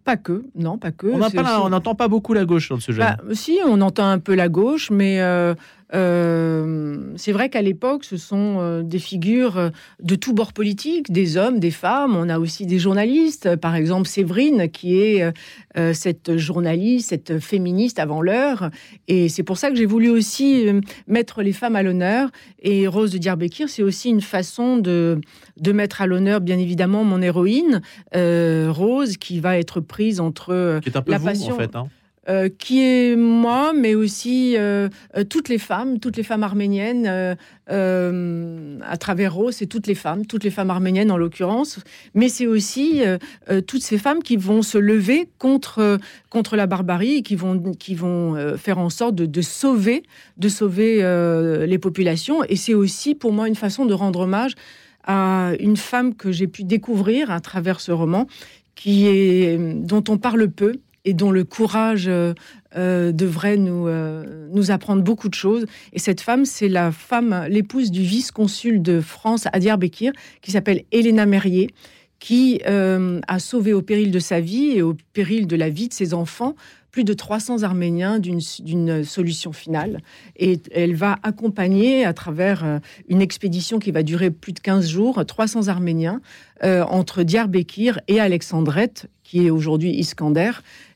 Pas 0.03 0.17
que, 0.17 0.43
non, 0.55 0.77
pas 0.77 0.91
que. 0.91 1.07
On 1.07 1.69
n'entend 1.69 1.95
pas, 1.95 2.07
beaucoup 2.07 2.33
la 2.33 2.45
gauche 2.45 2.65
sur 2.65 2.75
le 2.75 2.81
sujet. 2.81 3.01
Bah, 3.01 3.17
si, 3.33 3.59
on 3.65 3.79
entend 3.81 4.09
un 4.09 4.19
peu 4.19 4.33
la 4.33 4.49
gauche, 4.49 4.89
mais 4.89 5.21
euh, 5.21 5.53
euh, 5.93 7.13
c'est 7.17 7.31
vrai 7.31 7.49
qu'à 7.49 7.61
l'époque, 7.61 8.03
ce 8.03 8.17
sont 8.17 8.57
euh, 8.59 8.81
des 8.81 8.99
figures 8.99 9.71
de 10.01 10.15
tous 10.15 10.33
bords 10.33 10.53
politiques, 10.53 11.11
des 11.11 11.37
hommes, 11.37 11.59
des 11.59 11.71
femmes. 11.71 12.15
On 12.15 12.29
a 12.29 12.39
aussi 12.39 12.65
des 12.65 12.79
journalistes, 12.79 13.55
par 13.57 13.75
exemple 13.75 14.07
Séverine, 14.07 14.69
qui 14.69 14.99
est 14.99 15.31
euh, 15.77 15.93
cette 15.93 16.37
journaliste, 16.37 17.09
cette 17.09 17.39
féministe 17.39 17.99
avant 17.99 18.21
l'heure. 18.21 18.69
Et 19.07 19.29
c'est 19.29 19.43
pour 19.43 19.57
ça 19.57 19.69
que 19.69 19.75
j'ai 19.75 19.85
voulu 19.85 20.09
aussi 20.09 20.65
mettre 21.07 21.43
les 21.43 21.53
femmes 21.53 21.75
à 21.75 21.83
l'honneur. 21.83 22.29
Et 22.61 22.87
Rose 22.87 23.11
de 23.11 23.17
Diyarbakir, 23.17 23.69
c'est 23.69 23.83
aussi 23.83 24.09
une 24.09 24.21
façon 24.21 24.77
de, 24.77 25.21
de 25.59 25.71
mettre 25.71 26.01
à 26.01 26.07
l'honneur, 26.07 26.41
bien 26.41 26.57
évidemment, 26.57 27.03
mon 27.03 27.21
héroïne, 27.21 27.81
Rose, 28.13 29.17
qui 29.17 29.39
va 29.39 29.57
être 29.57 29.79
prise 29.79 30.19
entre 30.19 30.79
qui 30.81 30.89
est 30.89 30.97
un 30.97 31.01
peu 31.01 31.11
la 31.11 31.19
passion. 31.19 31.53
En 31.53 31.57
fait, 31.57 31.75
hein. 31.75 31.87
Euh, 32.29 32.47
qui 32.47 32.81
est 32.81 33.17
moi, 33.17 33.73
mais 33.75 33.95
aussi 33.95 34.55
euh, 34.55 34.87
euh, 35.17 35.25
toutes 35.25 35.49
les 35.49 35.57
femmes, 35.57 35.99
toutes 35.99 36.15
les 36.15 36.23
femmes 36.23 36.43
arméniennes, 36.43 37.35
à 37.67 38.97
travers 38.97 39.33
Rose, 39.33 39.55
c'est 39.55 39.65
toutes 39.65 39.87
les 39.87 39.95
femmes, 39.95 40.25
toutes 40.25 40.45
les 40.45 40.49
femmes 40.49 40.69
arméniennes 40.69 41.11
en 41.11 41.17
l'occurrence, 41.17 41.79
mais 42.13 42.29
c'est 42.29 42.45
aussi 42.45 43.01
toutes 43.67 43.81
ces 43.81 43.97
femmes 43.97 44.21
qui 44.21 44.37
vont 44.37 44.61
se 44.61 44.77
lever 44.77 45.29
contre, 45.37 45.97
contre 46.29 46.55
la 46.55 46.67
barbarie 46.67 47.15
et 47.15 47.21
qui 47.23 47.35
vont, 47.35 47.73
qui 47.73 47.95
vont 47.95 48.57
faire 48.57 48.79
en 48.79 48.89
sorte 48.89 49.15
de, 49.15 49.25
de 49.25 49.41
sauver, 49.41 50.03
de 50.37 50.49
sauver 50.49 50.97
les 51.65 51.77
populations. 51.77 52.43
Et 52.43 52.57
c'est 52.57 52.73
aussi 52.73 53.15
pour 53.15 53.31
moi 53.31 53.47
une 53.47 53.55
façon 53.55 53.85
de 53.85 53.93
rendre 53.93 54.21
hommage 54.21 54.55
à 55.05 55.53
une 55.59 55.77
femme 55.77 56.15
que 56.15 56.31
j'ai 56.31 56.47
pu 56.47 56.63
découvrir 56.63 57.31
à 57.31 57.39
travers 57.39 57.79
ce 57.79 57.91
roman, 57.91 58.27
qui 58.75 59.07
est, 59.07 59.57
dont 59.57 60.03
on 60.09 60.17
parle 60.17 60.49
peu, 60.49 60.73
et 61.05 61.13
dont 61.13 61.31
le 61.31 61.43
courage 61.43 62.07
euh, 62.07 62.33
euh, 62.75 63.11
devrait 63.11 63.57
nous, 63.57 63.87
euh, 63.87 64.47
nous 64.51 64.71
apprendre 64.71 65.03
beaucoup 65.03 65.29
de 65.29 65.33
choses. 65.33 65.65
Et 65.91 65.99
cette 65.99 66.21
femme, 66.21 66.45
c'est 66.45 66.69
la 66.69 66.91
femme, 66.91 67.45
l'épouse 67.49 67.91
du 67.91 68.01
vice-consul 68.01 68.81
de 68.81 69.01
France 69.01 69.47
à 69.51 69.59
Diyarbakir, 69.59 70.13
qui 70.41 70.51
s'appelle 70.51 70.83
Elena 70.91 71.25
Merrier, 71.25 71.69
qui 72.19 72.61
a 72.63 73.39
sauvé 73.39 73.73
au 73.73 73.81
péril 73.81 74.09
de 74.09 74.19
sa 74.19 74.39
vie 74.39 74.77
et 74.77 74.81
au 74.81 74.95
péril 75.11 75.45
de 75.45 75.57
la 75.57 75.67
vie 75.67 75.89
de 75.89 75.93
ses 75.93 76.13
enfants 76.13 76.55
plus 76.93 77.03
de 77.03 77.13
300 77.13 77.63
Arméniens 77.63 78.19
d'une 78.19 79.03
solution 79.03 79.51
finale. 79.51 79.99
Et 80.37 80.61
elle 80.71 80.95
va 80.95 81.17
accompagner 81.23 82.05
à 82.05 82.13
travers 82.13 82.63
euh, 82.63 82.79
une 83.09 83.21
expédition 83.21 83.79
qui 83.79 83.91
va 83.91 84.03
durer 84.03 84.29
plus 84.29 84.53
de 84.53 84.59
15 84.59 84.87
jours, 84.87 85.25
300 85.25 85.67
Arméniens 85.69 86.21
euh, 86.63 86.83
entre 86.83 87.23
Diyarbakir 87.23 87.99
et 88.07 88.19
Alexandrette, 88.19 89.07
qui 89.23 89.47
est 89.47 89.49
aujourd'hui 89.49 89.89
Iskander, 89.89 90.51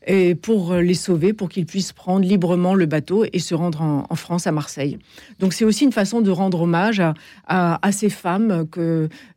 et 0.06 0.36
pour 0.36 0.76
les 0.76 0.94
sauver, 0.94 1.34
pour 1.34 1.50
qu'ils 1.50 1.66
puissent 1.66 1.94
prendre 1.94 2.26
librement 2.26 2.76
le 2.76 2.86
bateau 2.86 3.26
et 3.34 3.40
se 3.40 3.56
rendre 3.56 3.82
en, 3.82 4.16
France, 4.16 4.46
à 4.46 4.52
Marseille. 4.52 5.00
Donc 5.40 5.54
c'est 5.54 5.66
aussi 5.66 5.84
une 5.84 5.92
façon 5.92 6.22
de 6.22 6.30
rendre 6.30 6.62
hommage 6.62 7.02
à, 7.48 7.92
ces 7.92 8.10
femmes 8.10 8.68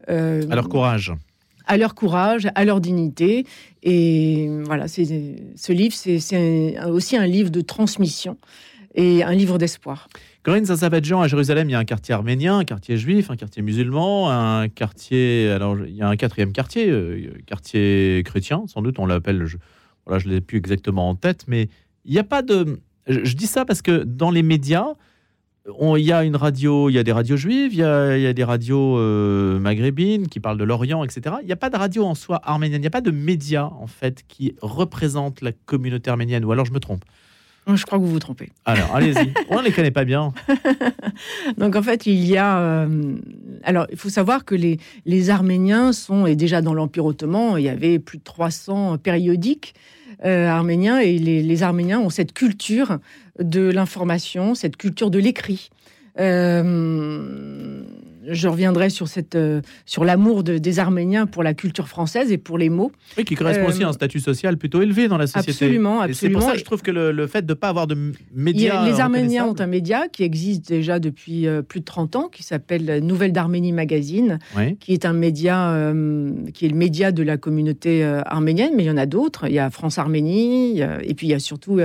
à 0.06 0.54
leur 0.54 0.68
courage 0.68 1.12
à 1.70 1.76
leur 1.76 1.94
courage, 1.94 2.48
à 2.56 2.64
leur 2.64 2.80
dignité. 2.80 3.46
Et 3.84 4.48
voilà, 4.64 4.88
ce 4.88 5.72
livre, 5.72 5.94
c'est 5.94 6.80
aussi 6.88 7.16
un 7.16 7.26
livre 7.28 7.50
de 7.50 7.60
transmission 7.60 8.36
et 8.96 9.22
un 9.22 9.32
livre 9.32 9.56
d'espoir. 9.56 10.08
Corinne 10.42 10.66
Saint-Sabadjan, 10.66 11.20
à 11.20 11.28
Jérusalem, 11.28 11.68
il 11.68 11.72
y 11.72 11.74
a 11.76 11.78
un 11.78 11.84
quartier 11.84 12.12
arménien, 12.12 12.58
un 12.58 12.64
quartier 12.64 12.96
juif, 12.96 13.30
un 13.30 13.36
quartier 13.36 13.62
musulman, 13.62 14.30
un 14.30 14.68
quartier. 14.68 15.48
Alors, 15.50 15.78
il 15.78 15.94
y 15.94 16.02
a 16.02 16.08
un 16.08 16.16
quatrième 16.16 16.52
quartier, 16.52 16.90
euh, 16.90 17.30
quartier 17.46 18.20
chrétien, 18.24 18.64
sans 18.66 18.82
doute, 18.82 18.98
on 18.98 19.06
l'appelle. 19.06 19.44
Je, 19.44 19.56
je 20.18 20.28
ne 20.28 20.34
l'ai 20.34 20.40
plus 20.40 20.58
exactement 20.58 21.08
en 21.08 21.14
tête, 21.14 21.44
mais 21.46 21.68
il 22.04 22.12
n'y 22.12 22.18
a 22.18 22.24
pas 22.24 22.42
de. 22.42 22.80
je, 23.06 23.34
dis 23.36 23.46
ça 23.46 23.64
parce 23.64 23.80
que 23.80 24.02
dans 24.02 24.32
les 24.32 24.42
médias, 24.42 24.94
il 25.96 26.04
y 26.04 26.12
a 26.12 26.24
une 26.24 26.36
radio, 26.36 26.88
il 26.88 26.94
y 26.94 26.98
a 26.98 27.02
des 27.02 27.12
radios 27.12 27.36
juives, 27.36 27.72
il 27.72 27.78
y 27.78 27.84
a, 27.84 28.32
des 28.32 28.44
radios 28.44 28.98
euh, 28.98 29.58
maghrébines 29.58 30.28
qui 30.28 30.40
parlent 30.40 30.58
de 30.58 30.64
l'Orient, 30.64 31.04
etc. 31.04 31.36
Il 31.42 31.46
n'y 31.46 31.52
a 31.52 31.56
pas 31.56 31.70
de 31.70 31.76
radio 31.76 32.04
en 32.04 32.14
soi 32.14 32.40
arménienne, 32.44 32.80
il 32.80 32.82
n'y 32.82 32.86
a 32.86 32.90
pas 32.90 33.00
de 33.00 33.10
médias 33.10 33.70
en 33.80 33.86
fait 33.86 34.24
qui 34.28 34.54
représentent 34.62 35.40
la 35.42 35.52
communauté 35.52 36.10
arménienne, 36.10 36.44
ou 36.44 36.52
alors 36.52 36.66
je 36.66 36.72
me 36.72 36.80
trompe 36.80 37.04
je 37.76 37.84
crois 37.84 37.98
que 37.98 38.04
vous 38.04 38.10
vous 38.10 38.18
trompez. 38.18 38.50
Alors, 38.64 38.94
allez-y. 38.94 39.32
On 39.48 39.58
ne 39.58 39.64
les 39.64 39.72
connaît 39.72 39.90
pas 39.90 40.04
bien. 40.04 40.32
Donc, 41.58 41.76
en 41.76 41.82
fait, 41.82 42.06
il 42.06 42.24
y 42.24 42.36
a. 42.36 42.58
Euh, 42.58 43.16
alors, 43.62 43.86
il 43.90 43.96
faut 43.96 44.08
savoir 44.08 44.44
que 44.44 44.54
les, 44.54 44.78
les 45.06 45.30
Arméniens 45.30 45.92
sont, 45.92 46.26
et 46.26 46.36
déjà 46.36 46.62
dans 46.62 46.74
l'Empire 46.74 47.04
ottoman, 47.04 47.58
il 47.58 47.64
y 47.64 47.68
avait 47.68 47.98
plus 47.98 48.18
de 48.18 48.24
300 48.24 48.98
périodiques 48.98 49.74
euh, 50.24 50.48
arméniens, 50.48 50.98
et 50.98 51.18
les, 51.18 51.42
les, 51.42 51.62
Arméniens 51.62 52.00
ont 52.00 52.10
cette 52.10 52.32
culture 52.32 52.98
de 53.38 53.70
l'information, 53.70 54.54
cette 54.54 54.76
culture 54.76 55.10
de 55.10 55.18
l'écrit. 55.18 55.70
Euh, 56.18 57.82
je 58.26 58.48
reviendrai 58.48 58.90
sur, 58.90 59.08
cette, 59.08 59.34
euh, 59.34 59.60
sur 59.86 60.04
l'amour 60.04 60.42
des 60.42 60.78
Arméniens 60.78 61.26
pour 61.26 61.42
la 61.42 61.54
culture 61.54 61.88
française 61.88 62.30
et 62.32 62.38
pour 62.38 62.58
les 62.58 62.68
mots. 62.68 62.92
Oui, 63.16 63.24
qui 63.24 63.34
correspond 63.34 63.68
aussi 63.68 63.82
à 63.82 63.86
un 63.86 63.90
euh, 63.90 63.94
statut 63.94 64.20
social 64.20 64.56
plutôt 64.56 64.82
élevé 64.82 65.08
dans 65.08 65.18
la 65.18 65.26
société. 65.26 65.50
Absolument, 65.50 66.00
absolument. 66.00 66.14
C'est 66.14 66.30
pour 66.30 66.42
ça 66.42 66.52
que 66.52 66.58
je 66.58 66.64
trouve 66.64 66.82
que 66.82 66.90
le, 66.90 67.26
fait 67.26 67.42
de 67.42 67.52
ne 67.52 67.54
pas 67.54 67.68
avoir 67.68 67.86
de 67.86 68.12
médias. 68.34 68.84
les 68.84 69.00
Arméniens 69.00 69.46
ont 69.46 69.58
un 69.58 69.66
média 69.66 70.08
qui 70.08 70.22
existe 70.22 70.68
déjà 70.68 70.98
depuis 70.98 71.46
plus 71.68 71.80
de 71.80 71.84
30 71.84 72.16
ans, 72.16 72.28
qui 72.28 72.42
s'appelle 72.42 73.00
Nouvelle 73.02 73.32
d'Arménie 73.32 73.72
Magazine, 73.72 74.38
qui 74.80 74.92
est 74.92 75.04
un 75.04 75.12
média, 75.12 75.92
qui 76.54 76.66
est 76.66 76.68
le 76.68 76.76
média 76.76 77.12
de 77.12 77.22
la 77.22 77.36
communauté 77.36 78.04
arménienne, 78.26 78.72
mais 78.76 78.84
il 78.84 78.86
y 78.86 78.90
en 78.90 78.96
a 78.96 79.06
d'autres. 79.06 79.46
Il 79.48 79.54
y 79.54 79.58
a 79.58 79.70
France 79.70 79.98
Arménie, 79.98 80.80
et 80.80 81.14
puis 81.14 81.26
il 81.26 81.30
y 81.30 81.34
a 81.34 81.38
surtout 81.38 81.80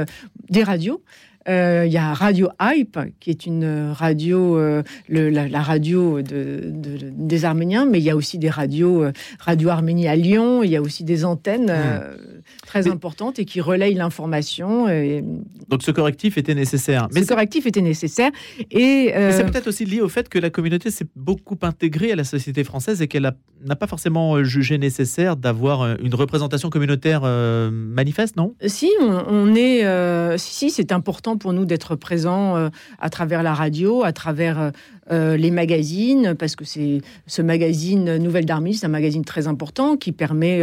des 0.49 0.63
radios. 0.63 1.01
Euh, 1.47 1.83
il 1.85 1.93
y 1.93 1.97
a 1.97 2.13
Radio 2.13 2.49
Hype, 2.59 2.97
qui 3.19 3.29
est 3.29 3.45
une 3.45 3.91
radio, 3.91 4.57
euh, 4.57 4.81
la, 5.09 5.61
radio 5.61 6.21
des 6.21 7.45
Arméniens, 7.45 7.85
mais 7.85 7.99
il 7.99 8.03
y 8.03 8.09
a 8.09 8.15
aussi 8.15 8.39
des 8.39 8.49
radios, 8.49 9.03
euh, 9.03 9.11
Radio 9.39 9.69
Arménie 9.69 10.07
à 10.07 10.15
Lyon, 10.15 10.63
il 10.63 10.71
y 10.71 10.75
a 10.75 10.81
aussi 10.81 11.03
des 11.03 11.23
antennes 11.23 11.71
hmm. 11.71 12.41
Très 12.65 12.87
importantes 12.87 13.39
et 13.39 13.45
qui 13.45 13.61
relayent 13.61 13.93
l'information. 13.93 14.87
Donc 15.69 15.83
ce 15.83 15.91
correctif 15.91 16.37
était 16.37 16.55
nécessaire. 16.55 17.07
Mais 17.13 17.23
ce 17.23 17.27
correctif 17.27 17.65
était 17.65 17.81
nécessaire. 17.81 18.31
Et 18.71 19.11
c'est 19.31 19.45
peut-être 19.45 19.67
aussi 19.67 19.85
lié 19.85 20.01
au 20.01 20.09
fait 20.09 20.29
que 20.29 20.39
la 20.39 20.49
communauté 20.49 20.91
s'est 20.91 21.07
beaucoup 21.15 21.57
intégrée 21.61 22.11
à 22.11 22.15
la 22.15 22.23
société 22.23 22.63
française 22.63 23.01
et 23.01 23.07
qu'elle 23.07 23.31
n'a 23.63 23.75
pas 23.75 23.87
forcément 23.87 24.43
jugé 24.43 24.77
nécessaire 24.77 25.35
d'avoir 25.35 25.97
une 25.99 26.15
représentation 26.15 26.69
communautaire 26.69 27.21
manifeste, 27.71 28.35
non? 28.35 28.55
Si, 28.65 28.89
on, 29.01 29.23
on 29.27 29.55
est... 29.55 30.37
si, 30.37 30.69
c'est 30.69 30.91
important 30.91 31.37
pour 31.37 31.53
nous 31.53 31.65
d'être 31.65 31.95
présents 31.95 32.55
euh, 32.55 32.69
à 32.99 33.09
travers 33.09 33.43
la 33.43 33.53
radio, 33.53 34.03
à 34.03 34.11
travers 34.11 34.71
euh, 35.11 35.15
euh, 35.15 35.37
les 35.37 35.51
magazines, 35.51 36.35
parce 36.37 36.55
que 36.55 36.65
c'est 36.65 37.01
ce 37.25 37.41
magazine 37.41 38.17
Nouvelle 38.17 38.45
d'Arménie, 38.45 38.75
c'est 38.75 38.85
un 38.85 38.89
magazine 38.89 39.23
très 39.23 39.47
important 39.47 39.97
qui 39.97 40.11
permet 40.11 40.61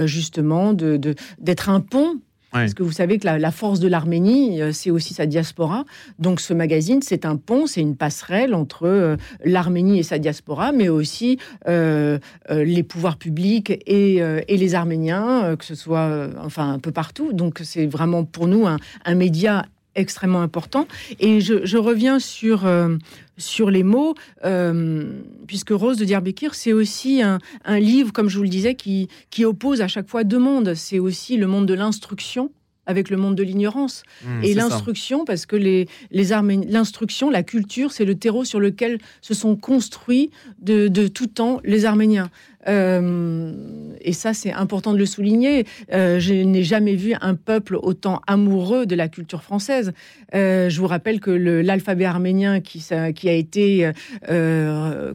justement 0.00 0.72
d'être 0.72 0.98
de, 1.40 1.70
un 1.70 1.80
pont 1.80 2.18
parce 2.50 2.74
que 2.74 2.82
vous 2.82 2.92
savez 2.92 3.18
que 3.18 3.26
la, 3.26 3.50
force 3.50 3.80
de 3.80 3.88
l'Arménie, 3.88 4.60
c'est 4.74 4.90
aussi 4.90 5.14
sa 5.14 5.24
diaspora. 5.24 5.86
Donc 6.18 6.38
ce 6.38 6.52
magazine, 6.52 7.00
c'est 7.00 7.24
un 7.24 7.36
pont, 7.36 7.66
c'est 7.66 7.80
une 7.80 7.96
passerelle 7.96 8.54
entre 8.54 9.16
l'Arménie 9.42 10.00
et 10.00 10.02
sa 10.02 10.18
diaspora, 10.18 10.70
mais 10.72 10.90
aussi 10.90 11.38
les 11.66 12.82
pouvoirs 12.82 13.16
publics 13.16 13.70
et, 13.70 14.16
et 14.16 14.56
les 14.58 14.74
Arméniens, 14.74 15.56
que 15.56 15.64
ce 15.64 15.74
soit 15.74 16.28
enfin 16.44 16.74
un 16.74 16.78
peu 16.78 16.92
partout. 16.92 17.32
Donc 17.32 17.60
c'est 17.64 17.86
vraiment 17.86 18.24
pour 18.24 18.46
nous 18.48 18.66
un, 18.66 18.76
un 19.06 19.14
média 19.14 19.64
extrêmement 19.94 20.42
important. 20.42 20.86
Et 21.20 21.40
je, 21.40 21.76
reviens 21.76 22.18
sur, 22.18 22.66
euh, 22.66 22.96
sur 23.36 23.70
les 23.70 23.82
mots, 23.82 24.14
euh, 24.44 25.20
puisque 25.46 25.70
Rose 25.70 25.98
de 25.98 26.04
Diyarbakir, 26.04 26.54
c'est 26.54 26.72
aussi 26.72 27.22
un, 27.22 27.38
livre, 27.78 28.12
comme 28.12 28.28
je 28.28 28.36
vous 28.36 28.44
le 28.44 28.48
disais, 28.48 28.74
qui, 28.74 29.08
qui 29.30 29.44
oppose 29.44 29.80
à 29.80 29.88
chaque 29.88 30.08
fois 30.08 30.24
deux 30.24 30.38
mondes. 30.38 30.74
C'est 30.74 30.98
aussi 30.98 31.36
le 31.36 31.46
monde 31.46 31.66
de 31.66 31.74
l'instruction 31.74 32.50
avec 32.86 33.10
le 33.10 33.16
monde 33.16 33.36
de 33.36 33.42
l'ignorance. 33.42 34.02
Mmh, 34.24 34.44
et 34.44 34.54
l'instruction, 34.54 35.24
parce 35.24 35.46
que 35.46 35.56
les, 35.56 35.88
les 36.10 36.28
l'instruction, 36.68 37.30
la 37.30 37.42
culture, 37.42 37.92
c'est 37.92 38.04
le 38.04 38.16
terreau 38.16 38.44
sur 38.44 38.58
lequel 38.58 38.98
se 39.20 39.34
sont 39.34 39.56
construits 39.56 40.30
de, 40.60 40.88
de 40.88 41.06
tout 41.06 41.28
temps 41.28 41.60
les 41.64 41.84
Arméniens. 41.84 42.30
Euh, 42.68 43.52
et 44.00 44.12
ça, 44.12 44.34
c'est 44.34 44.52
important 44.52 44.92
de 44.92 44.98
le 44.98 45.06
souligner. 45.06 45.64
Euh, 45.92 46.18
je 46.18 46.34
n'ai 46.34 46.62
jamais 46.62 46.94
vu 46.94 47.14
un 47.20 47.34
peuple 47.34 47.76
autant 47.80 48.20
amoureux 48.26 48.86
de 48.86 48.94
la 48.94 49.08
culture 49.08 49.42
française. 49.42 49.92
Euh, 50.34 50.68
je 50.68 50.80
vous 50.80 50.86
rappelle 50.86 51.20
que 51.20 51.30
l'alphabet 51.30 52.04
arménien 52.04 52.60
qui, 52.60 52.84
qui, 53.14 53.28
a 53.28 53.32
été 53.32 53.90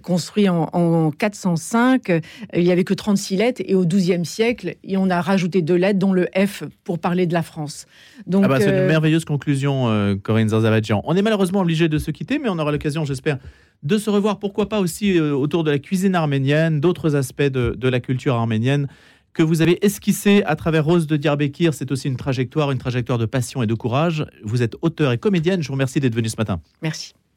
construit 0.03 0.49
en, 0.49 1.11
405, 1.11 2.11
il 2.53 2.63
n'y 2.63 2.71
avait 2.71 2.83
que 2.83 2.93
36 2.93 3.37
lettres, 3.37 3.61
et 3.65 3.75
au 3.75 3.85
XIIe 3.85 4.25
siècle, 4.25 4.75
on 4.95 5.09
a 5.09 5.21
rajouté 5.21 5.61
deux 5.61 5.75
lettres, 5.75 5.99
dont 5.99 6.13
le 6.13 6.27
F, 6.35 6.63
pour 6.83 6.99
parler 6.99 7.25
de 7.25 7.33
la 7.33 7.43
France. 7.43 7.87
Donc, 8.25 8.43
ah 8.45 8.47
bah, 8.47 8.59
c'est 8.59 8.69
une 8.69 8.87
merveilleuse 8.87 9.25
conclusion, 9.25 10.17
Corinne 10.23 10.49
Zarzavadjian. 10.49 11.01
On 11.05 11.15
est 11.15 11.21
malheureusement 11.21 11.61
obligé 11.61 11.89
de 11.89 11.97
se 11.97 12.11
quitter, 12.11 12.39
mais 12.39 12.49
on 12.49 12.59
aura 12.59 12.71
l'occasion, 12.71 13.05
j'espère, 13.05 13.37
de 13.83 13.97
se 13.97 14.09
revoir, 14.09 14.39
pourquoi 14.39 14.69
pas 14.69 14.79
aussi 14.79 15.17
euh, 15.17 15.33
autour 15.33 15.63
de 15.63 15.71
la 15.71 15.79
cuisine 15.79 16.15
arménienne, 16.15 16.79
d'autres 16.79 17.15
aspects 17.15 17.41
de, 17.41 17.87
la 17.87 17.99
culture 17.99 18.35
arménienne 18.35 18.87
que 19.33 19.43
vous 19.43 19.61
avez 19.61 19.85
esquissé 19.85 20.41
à 20.45 20.55
travers 20.55 20.83
Rose 20.83 21.05
de 21.05 21.15
Diyarbakir. 21.15 21.73
C'est 21.73 21.91
aussi 21.91 22.07
une 22.07 22.17
trajectoire, 22.17 22.71
une 22.71 22.79
trajectoire 22.79 23.19
de 23.19 23.27
passion 23.27 23.61
et 23.61 23.67
de 23.67 23.75
courage. 23.75 24.25
Vous 24.43 24.63
êtes 24.63 24.75
auteur 24.81 25.11
et 25.11 25.19
comédienne. 25.19 25.61
Je 25.61 25.67
vous 25.67 25.73
remercie 25.73 25.99
d'être 25.99 26.15
venu 26.15 26.27
ce 26.27 26.37
matin. 26.37 26.59
Merci. 26.81 27.13